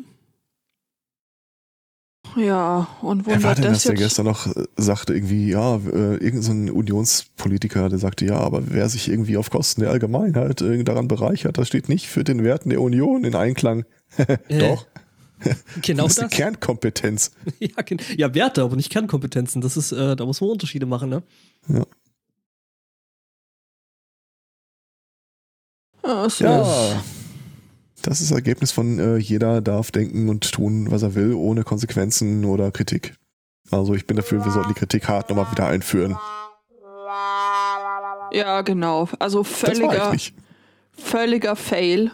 [2.36, 5.76] ja, und Wer war wundert denn das, das der gestern noch äh, sagte irgendwie, ja,
[5.76, 9.90] äh, irgendein so ein Unionspolitiker, der sagte, ja, aber wer sich irgendwie auf Kosten der
[9.90, 13.84] Allgemeinheit äh, daran bereichert, das steht nicht für den Werten der Union in Einklang.
[14.48, 14.86] Doch,
[15.82, 16.30] Genau das ist das.
[16.30, 17.32] die Kernkompetenz.
[17.58, 17.70] ja,
[18.16, 19.60] ja, Werte, aber nicht Kernkompetenzen.
[19.60, 21.22] Das ist, äh, da muss man Unterschiede machen, ne?
[26.04, 26.44] Ja, so.
[26.44, 27.02] Ja.
[28.02, 31.62] Das ist das Ergebnis von äh, jeder darf denken und tun, was er will, ohne
[31.62, 33.14] Konsequenzen oder Kritik.
[33.70, 36.16] Also ich bin dafür, wir sollten die Kritik hart nochmal wieder einführen.
[38.32, 39.08] ja, genau.
[39.20, 40.34] Also Das war ich völliger, nicht.
[40.92, 42.10] völliger Fail.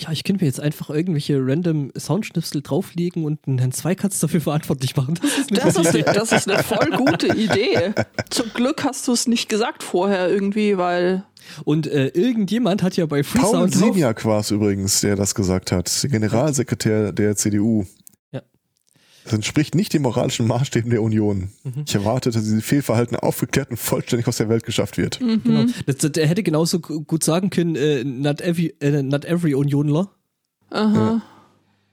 [0.00, 4.40] Ja, ich könnte mir jetzt einfach irgendwelche random Soundschnipsel drauflegen und einen Herrn Zweikatz dafür
[4.40, 5.18] verantwortlich machen.
[5.20, 6.04] Das ist eine Das ist, Idee.
[6.12, 7.92] das ist eine voll gute Idee.
[8.30, 11.24] Zum Glück hast du es nicht gesagt vorher irgendwie, weil
[11.64, 15.34] Und äh, irgendjemand hat ja bei Paul Freesound auf, Simiak war es übrigens, der das
[15.34, 16.02] gesagt hat.
[16.02, 17.84] Der Generalsekretär der CDU.
[19.24, 19.24] Ja.
[19.24, 21.50] Das entspricht nicht den moralischen Maßstäben der Union.
[21.64, 21.84] Mhm.
[21.86, 25.18] Ich erwarte, dass diese Fehlverhalten aufgeklärt und vollständig aus der Welt geschafft wird.
[25.18, 25.66] Genau.
[25.86, 29.54] Das, das, er hätte genauso gu- gut sagen können, äh, not, every, äh, not every
[29.54, 30.10] Unionler.
[30.70, 31.22] aha.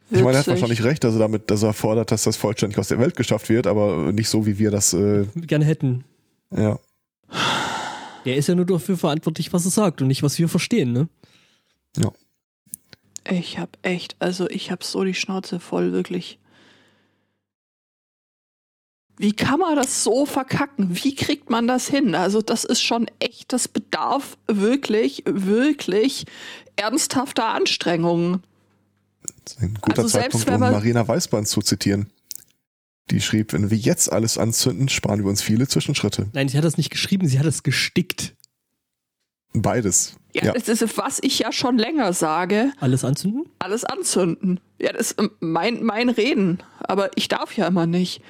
[0.09, 2.87] Ich meine, er hat wahrscheinlich recht, also damit, dass er fordert, dass das vollständig aus
[2.87, 6.05] der Welt geschafft wird, aber nicht so, wie wir das, äh, Gerne hätten.
[6.55, 6.79] ja.
[8.23, 11.07] Der ist ja nur dafür verantwortlich, was er sagt und nicht, was wir verstehen, ne?
[13.29, 16.39] Ich hab echt, also ich hab so die Schnauze voll, wirklich.
[19.17, 20.89] Wie kann man das so verkacken?
[21.03, 22.13] Wie kriegt man das hin?
[22.13, 26.25] Also das ist schon echt, das bedarf wirklich, wirklich
[26.75, 28.43] ernsthafter Anstrengungen.
[29.43, 32.11] Das ist ein guter Also selbst Zeitpunkt, wenn um Marina Weißband zu zitieren.
[33.09, 36.27] Die schrieb, wenn wir jetzt alles anzünden, sparen wir uns viele Zwischenschritte.
[36.33, 38.35] Nein, sie hat das nicht geschrieben, sie hat es gestickt.
[39.53, 40.15] Beides.
[40.33, 40.53] Ja, Ja.
[40.53, 43.45] das ist, was ich ja schon länger sage, Alles anzünden?
[43.59, 44.59] alles anzünden.
[44.79, 46.59] Ja, das ist mein, mein Reden.
[46.79, 48.21] Aber ich darf ja immer nicht.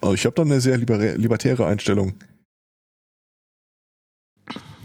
[0.00, 2.14] Also ich habe da eine sehr liber libertäre Einstellung.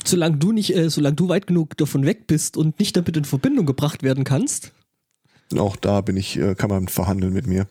[0.05, 3.26] Solange du nicht, äh, solange du weit genug davon weg bist und nicht damit in
[3.26, 4.72] Verbindung gebracht werden kannst.
[5.55, 7.68] Auch da bin ich, äh, kann man verhandeln mit mir.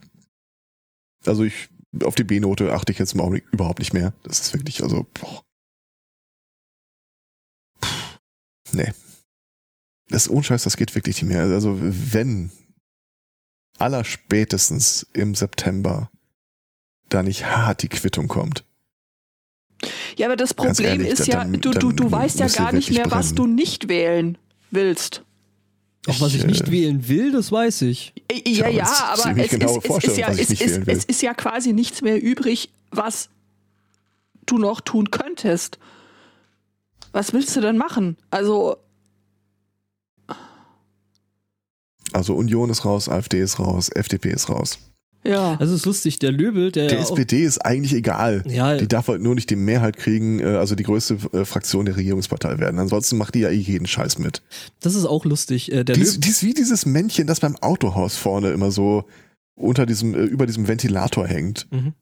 [1.24, 1.68] Also ich,
[2.02, 4.12] auf die B-Note achte ich jetzt im Augenblick überhaupt nicht mehr.
[4.22, 5.42] Das ist wirklich, also, boah.
[8.72, 8.92] Nee.
[10.08, 11.42] Das ist ohne Scheiß, das geht wirklich nicht mehr.
[11.42, 12.50] Also wenn
[13.78, 16.10] allerspätestens im September
[17.08, 18.64] da nicht hart die Quittung kommt.
[20.16, 22.90] Ja, aber das Problem ehrlich, ist ja, dann- du, du, du weißt ja gar nicht
[22.90, 23.36] mehr, was brennen.
[23.36, 24.38] du nicht wählen
[24.70, 25.22] willst.
[26.08, 28.12] Auch was ich äh, nicht wählen will, das weiß ich.
[28.30, 29.52] Äh, Ja, ja, aber ist
[30.16, 33.28] ja, was es ist ja quasi nichts mehr übrig, was
[34.46, 35.78] du noch tun könntest.
[37.12, 38.16] Was willst du denn machen?
[38.30, 38.76] Also,
[42.12, 44.78] Also Union ist raus, AfD ist raus, FDP ist raus.
[45.24, 45.56] Ja.
[45.58, 48.42] Also es ist lustig, der Löbel, der, Der ja auch, SPD ist eigentlich egal.
[48.46, 51.84] ja, Die darf halt nur nicht die Mehrheit kriegen, äh, also die größte äh, Fraktion
[51.86, 52.78] der Regierungspartei werden.
[52.78, 54.42] Ansonsten macht die ja eh jeden Scheiß mit.
[54.80, 55.70] das ist auch lustig.
[55.72, 58.70] Äh, der Die Löbel, ist, die ist wie dieses Männchen, das beim Autohaus vorne immer
[58.70, 59.04] so
[59.54, 61.66] unter diesem, äh, über diesem Ventilator hängt.
[61.70, 61.94] Mhm.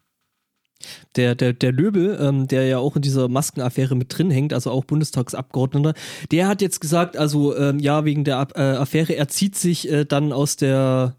[1.17, 4.71] Der, der, der Löbel, ähm, der ja auch in dieser Maskenaffäre mit drin hängt, also
[4.71, 5.95] auch Bundestagsabgeordneter,
[6.31, 10.05] der hat jetzt gesagt, also ähm, ja, wegen der äh, Affäre, er zieht sich äh,
[10.05, 11.17] dann aus der,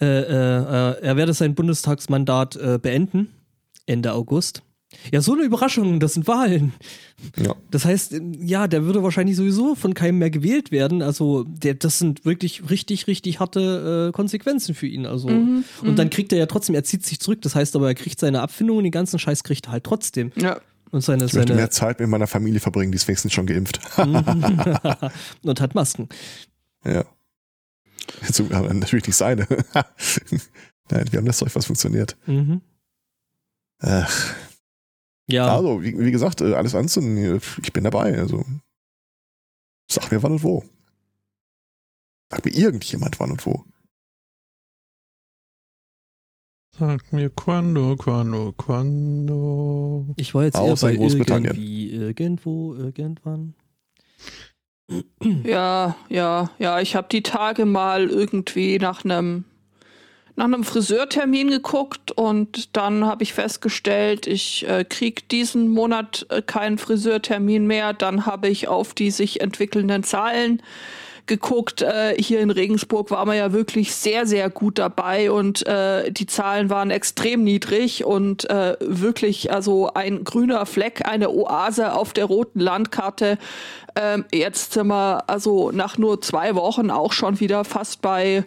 [0.00, 3.28] äh, äh, äh, er werde sein Bundestagsmandat äh, beenden,
[3.86, 4.62] Ende August.
[5.12, 6.72] Ja, so eine Überraschung, das sind Wahlen.
[7.36, 7.54] Ja.
[7.70, 11.02] Das heißt, ja, der würde wahrscheinlich sowieso von keinem mehr gewählt werden.
[11.02, 15.04] Also, der, das sind wirklich richtig, richtig harte äh, Konsequenzen für ihn.
[15.04, 17.42] Also, Mhm, und dann kriegt er ja trotzdem, er zieht sich zurück.
[17.42, 20.30] Das heißt aber, er kriegt seine Abfindung und den ganzen Scheiß kriegt er halt trotzdem.
[20.36, 20.60] ja.
[20.92, 23.46] Und seine, Ich möchte seine mehr Zeit mit meiner Familie verbringen, die ist wenigstens schon
[23.46, 23.80] geimpft.
[25.42, 26.08] und hat Masken.
[26.84, 27.04] ja.
[28.22, 29.46] Jetzt, aber natürlich nicht seine.
[30.90, 32.16] Nein, wir haben das Zeug, was funktioniert.
[32.26, 32.60] Mhm.
[33.80, 34.34] Ach,
[35.28, 38.16] Ja, Also, wie, wie gesagt, äh, alles anzünden, ich bin dabei.
[38.18, 38.44] Also,
[39.90, 40.64] sag mir wann und wo.
[42.30, 43.64] Sag mir irgendjemand wann und wo.
[46.78, 50.12] Sag mir quando, quando, quando.
[50.16, 51.54] ich war jetzt eher Außer bei in Großbritannien.
[51.54, 53.54] irgendwie, irgendwo, irgendwann.
[55.42, 59.44] Ja, ja, ja, ich habe die Tage mal irgendwie nach einem
[60.36, 66.42] nach einem Friseurtermin geguckt und dann habe ich festgestellt, ich äh, krieg diesen Monat äh,
[66.42, 67.94] keinen Friseurtermin mehr.
[67.94, 70.62] Dann habe ich auf die sich entwickelnden Zahlen
[71.26, 71.82] geguckt.
[71.82, 76.26] Äh, hier in Regensburg war man ja wirklich sehr, sehr gut dabei und äh, die
[76.26, 82.26] Zahlen waren extrem niedrig und äh, wirklich also ein grüner Fleck, eine Oase auf der
[82.26, 83.38] roten Landkarte.
[83.94, 88.44] Ähm, jetzt sind wir also nach nur zwei Wochen auch schon wieder fast bei,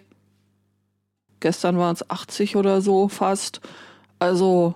[1.39, 3.61] gestern waren es 80 oder so fast.
[4.19, 4.75] Also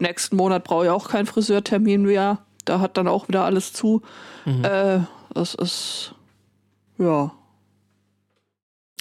[0.00, 2.38] nächsten Monat brauche ich auch keinen Friseurtermin mehr.
[2.64, 4.02] Da hat dann auch wieder alles zu.
[4.46, 5.00] Äh,
[5.34, 6.13] das ist,
[6.98, 7.32] ja.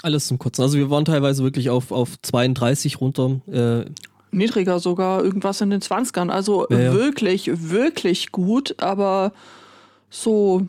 [0.01, 0.61] Alles zum Kurzen.
[0.61, 3.39] Also wir waren teilweise wirklich auf, auf 32 runter.
[3.47, 3.85] Äh,
[4.31, 6.29] niedriger sogar, irgendwas in den 20ern.
[6.29, 6.93] Also Ja, ja.
[6.93, 9.31] wirklich, wirklich gut, aber
[10.09, 10.67] so,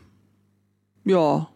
[1.03, 1.47] ja,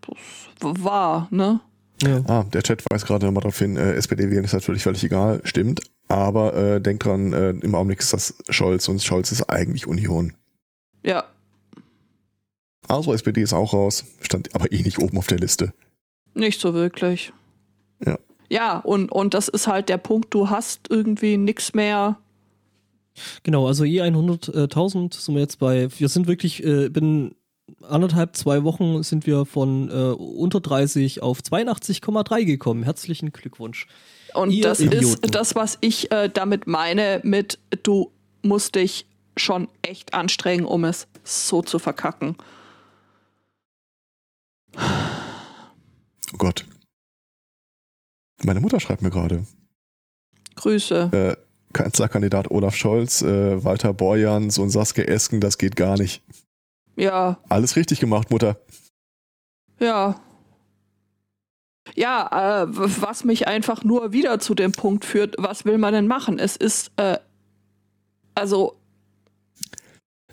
[0.00, 1.60] das war, ne?
[2.02, 2.22] ja.
[2.26, 5.40] Ah, der Chat weist gerade nochmal darauf hin, äh, SPD wählen ist natürlich völlig egal,
[5.44, 5.82] stimmt.
[6.08, 10.32] Aber äh, denkt dran, äh, im Augenblick ist das Scholz und Scholz ist eigentlich Union.
[11.02, 11.24] Ja,
[12.90, 15.72] Also SPD ist auch raus, stand aber eh nicht oben auf der Liste.
[16.34, 17.32] nicht so wirklich.
[18.04, 18.18] Ja.
[18.48, 22.18] Ja, und, und das ist halt der Punkt, du hast irgendwie nichts mehr.
[23.44, 27.36] Genau, also je 100.000 sind wir jetzt bei, wir sind wirklich, äh, binnen
[27.82, 32.82] anderthalb, zwei Wochen sind wir von äh, unter 30 auf 82,3 gekommen.
[32.82, 33.86] Herzlichen Glückwunsch.
[34.34, 35.06] Und Ihr das Idioten.
[35.06, 38.10] ist das, was ich äh, damit meine, mit du
[38.42, 42.36] musst dich schon echt anstrengen, um es so zu verkacken.
[46.32, 46.66] Oh Gott.
[48.42, 49.46] Meine Mutter schreibt mir gerade.
[50.56, 51.10] Grüße.
[51.12, 51.36] Äh,
[51.72, 56.22] Kanzlerkandidat Olaf Scholz, äh, Walter Borjans und Saskia Esken, das geht gar nicht.
[56.96, 58.60] Ja, Alles richtig gemacht, Mutter.
[59.78, 60.20] Ja.
[61.94, 66.06] Ja, äh, was mich einfach nur wieder zu dem Punkt führt, was will man denn
[66.06, 66.38] machen?
[66.38, 67.18] Es ist, äh,
[68.34, 68.76] also.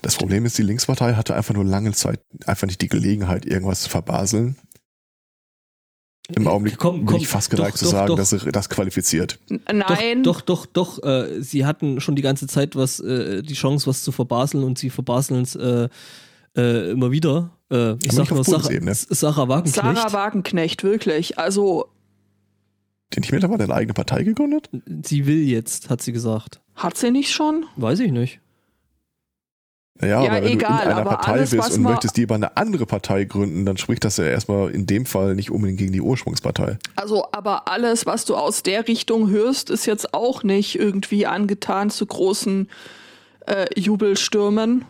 [0.01, 3.81] Das Problem ist, die Linkspartei hatte einfach nur lange Zeit einfach nicht die Gelegenheit, irgendwas
[3.81, 4.57] zu verbaseln.
[6.35, 8.15] Im Äh, Augenblick komm, bin komm, ich fast geneigt doch, zu doch, sagen, doch.
[8.17, 9.39] dass sie das qualifiziert.
[9.49, 10.23] Nein.
[10.23, 11.03] Doch, doch, doch, doch.
[11.03, 14.77] Äh, sie hatten schon die ganze Zeit was, äh, die Chance, was zu verbaseln und
[14.77, 15.87] sie verbaseln es äh,
[16.57, 17.51] äh, immer wieder.
[17.71, 18.69] Äh, ich sag nur Sarah.
[18.93, 19.75] Sarah Wagenknecht.
[19.75, 21.37] Sarah Wagenknecht, wirklich.
[21.39, 21.85] Also
[23.13, 24.69] Die nicht mittlerweile eine eigene Partei gegründet?
[25.03, 26.59] sie will jetzt, hat sie gesagt.
[26.75, 27.65] hat sie nicht schon?
[27.77, 28.41] Weiß ich nicht.
[30.01, 32.55] Ja, Ja, aber wenn egal, du in einer Partei alles, bist und möchtest lieber eine
[32.55, 36.01] andere Partei gründen, dann spricht das ja erstmal in dem Fall nicht unbedingt gegen die
[36.01, 36.77] Ursprungspartei.
[36.95, 41.89] Also, aber alles, was du aus der Richtung hörst, ist jetzt auch nicht irgendwie angetan
[41.89, 42.69] zu großen
[43.47, 44.85] äh, Jubelstürmen.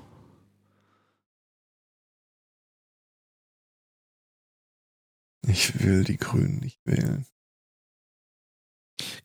[5.47, 7.25] Ich will die Grünen nicht wählen.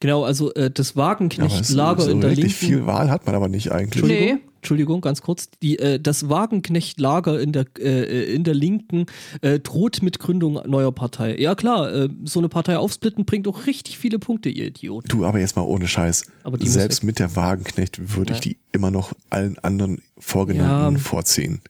[0.02, 2.66] Genau, also äh, das Wagenknecht-Lager so in der richtig Linken.
[2.78, 4.02] viel Wahl hat man aber nicht eigentlich.
[4.02, 4.42] Entschuldigung, Nee.
[4.56, 5.48] Entschuldigung, ganz kurz.
[5.62, 9.06] Die, äh, das Wagenknecht-Lager in der, äh, in der Linken
[9.42, 11.36] äh, droht mit Gründung neuer Partei.
[11.38, 15.06] Ja klar, äh, so eine Partei aufsplitten bringt auch richtig viele Punkte, ihr Idioten.
[15.08, 16.24] Du, aber jetzt mal ohne Scheiß.
[16.42, 18.42] Aber die muss Selbst mit der Wagenknecht würde ich Ja.
[18.42, 21.00] die immer noch allen anderen vorgenannten Ja.
[21.00, 21.60] vorziehen.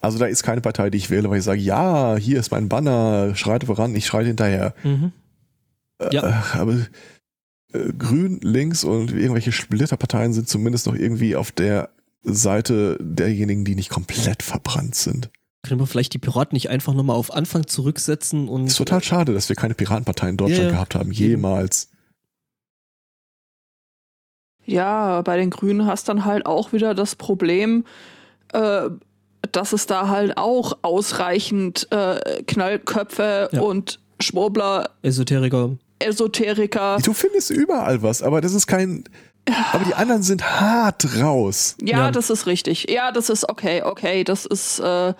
[0.00, 2.68] Also da ist keine Partei, die ich wähle, weil ich sage, ja, hier ist mein
[2.68, 4.74] Banner, schreite voran, ich schreite hinterher.
[4.84, 5.12] Mhm.
[6.12, 6.28] Ja.
[6.54, 6.72] Äh, aber
[7.72, 11.90] äh, Grün, links und irgendwelche Splitterparteien sind zumindest noch irgendwie auf der
[12.22, 15.30] Seite derjenigen, die nicht komplett verbrannt sind.
[15.62, 18.66] Können wir vielleicht die Piraten nicht einfach nochmal auf Anfang zurücksetzen und.
[18.66, 20.70] Ist total schade, dass wir keine Piratenpartei in Deutschland ja.
[20.70, 21.90] gehabt haben, jemals.
[24.66, 27.84] Ja, bei den Grünen hast dann halt auch wieder das Problem,
[28.52, 28.88] äh,
[29.52, 33.60] dass es da halt auch ausreichend äh, Knallköpfe Ja.
[33.60, 35.76] und Schwurbler, Esoteriker.
[35.98, 36.98] Esoteriker.
[37.04, 39.04] Du findest überall was, aber das ist kein.
[39.72, 41.76] Aber die anderen sind hart raus.
[41.82, 42.10] Ja, Ja.
[42.10, 42.88] das ist richtig.
[42.88, 45.12] Ja, das ist okay, okay, das ist äh,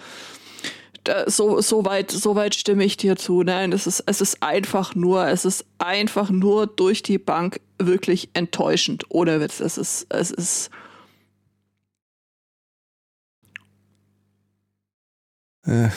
[1.04, 3.42] da, so so weit so weit stimme ich dir zu.
[3.42, 8.30] Nein, es ist es ist einfach nur, es ist einfach nur durch die Bank wirklich
[8.32, 9.04] enttäuschend.
[9.10, 10.70] Ohne Witz, es ist es ist
[15.66, 15.88] Äh,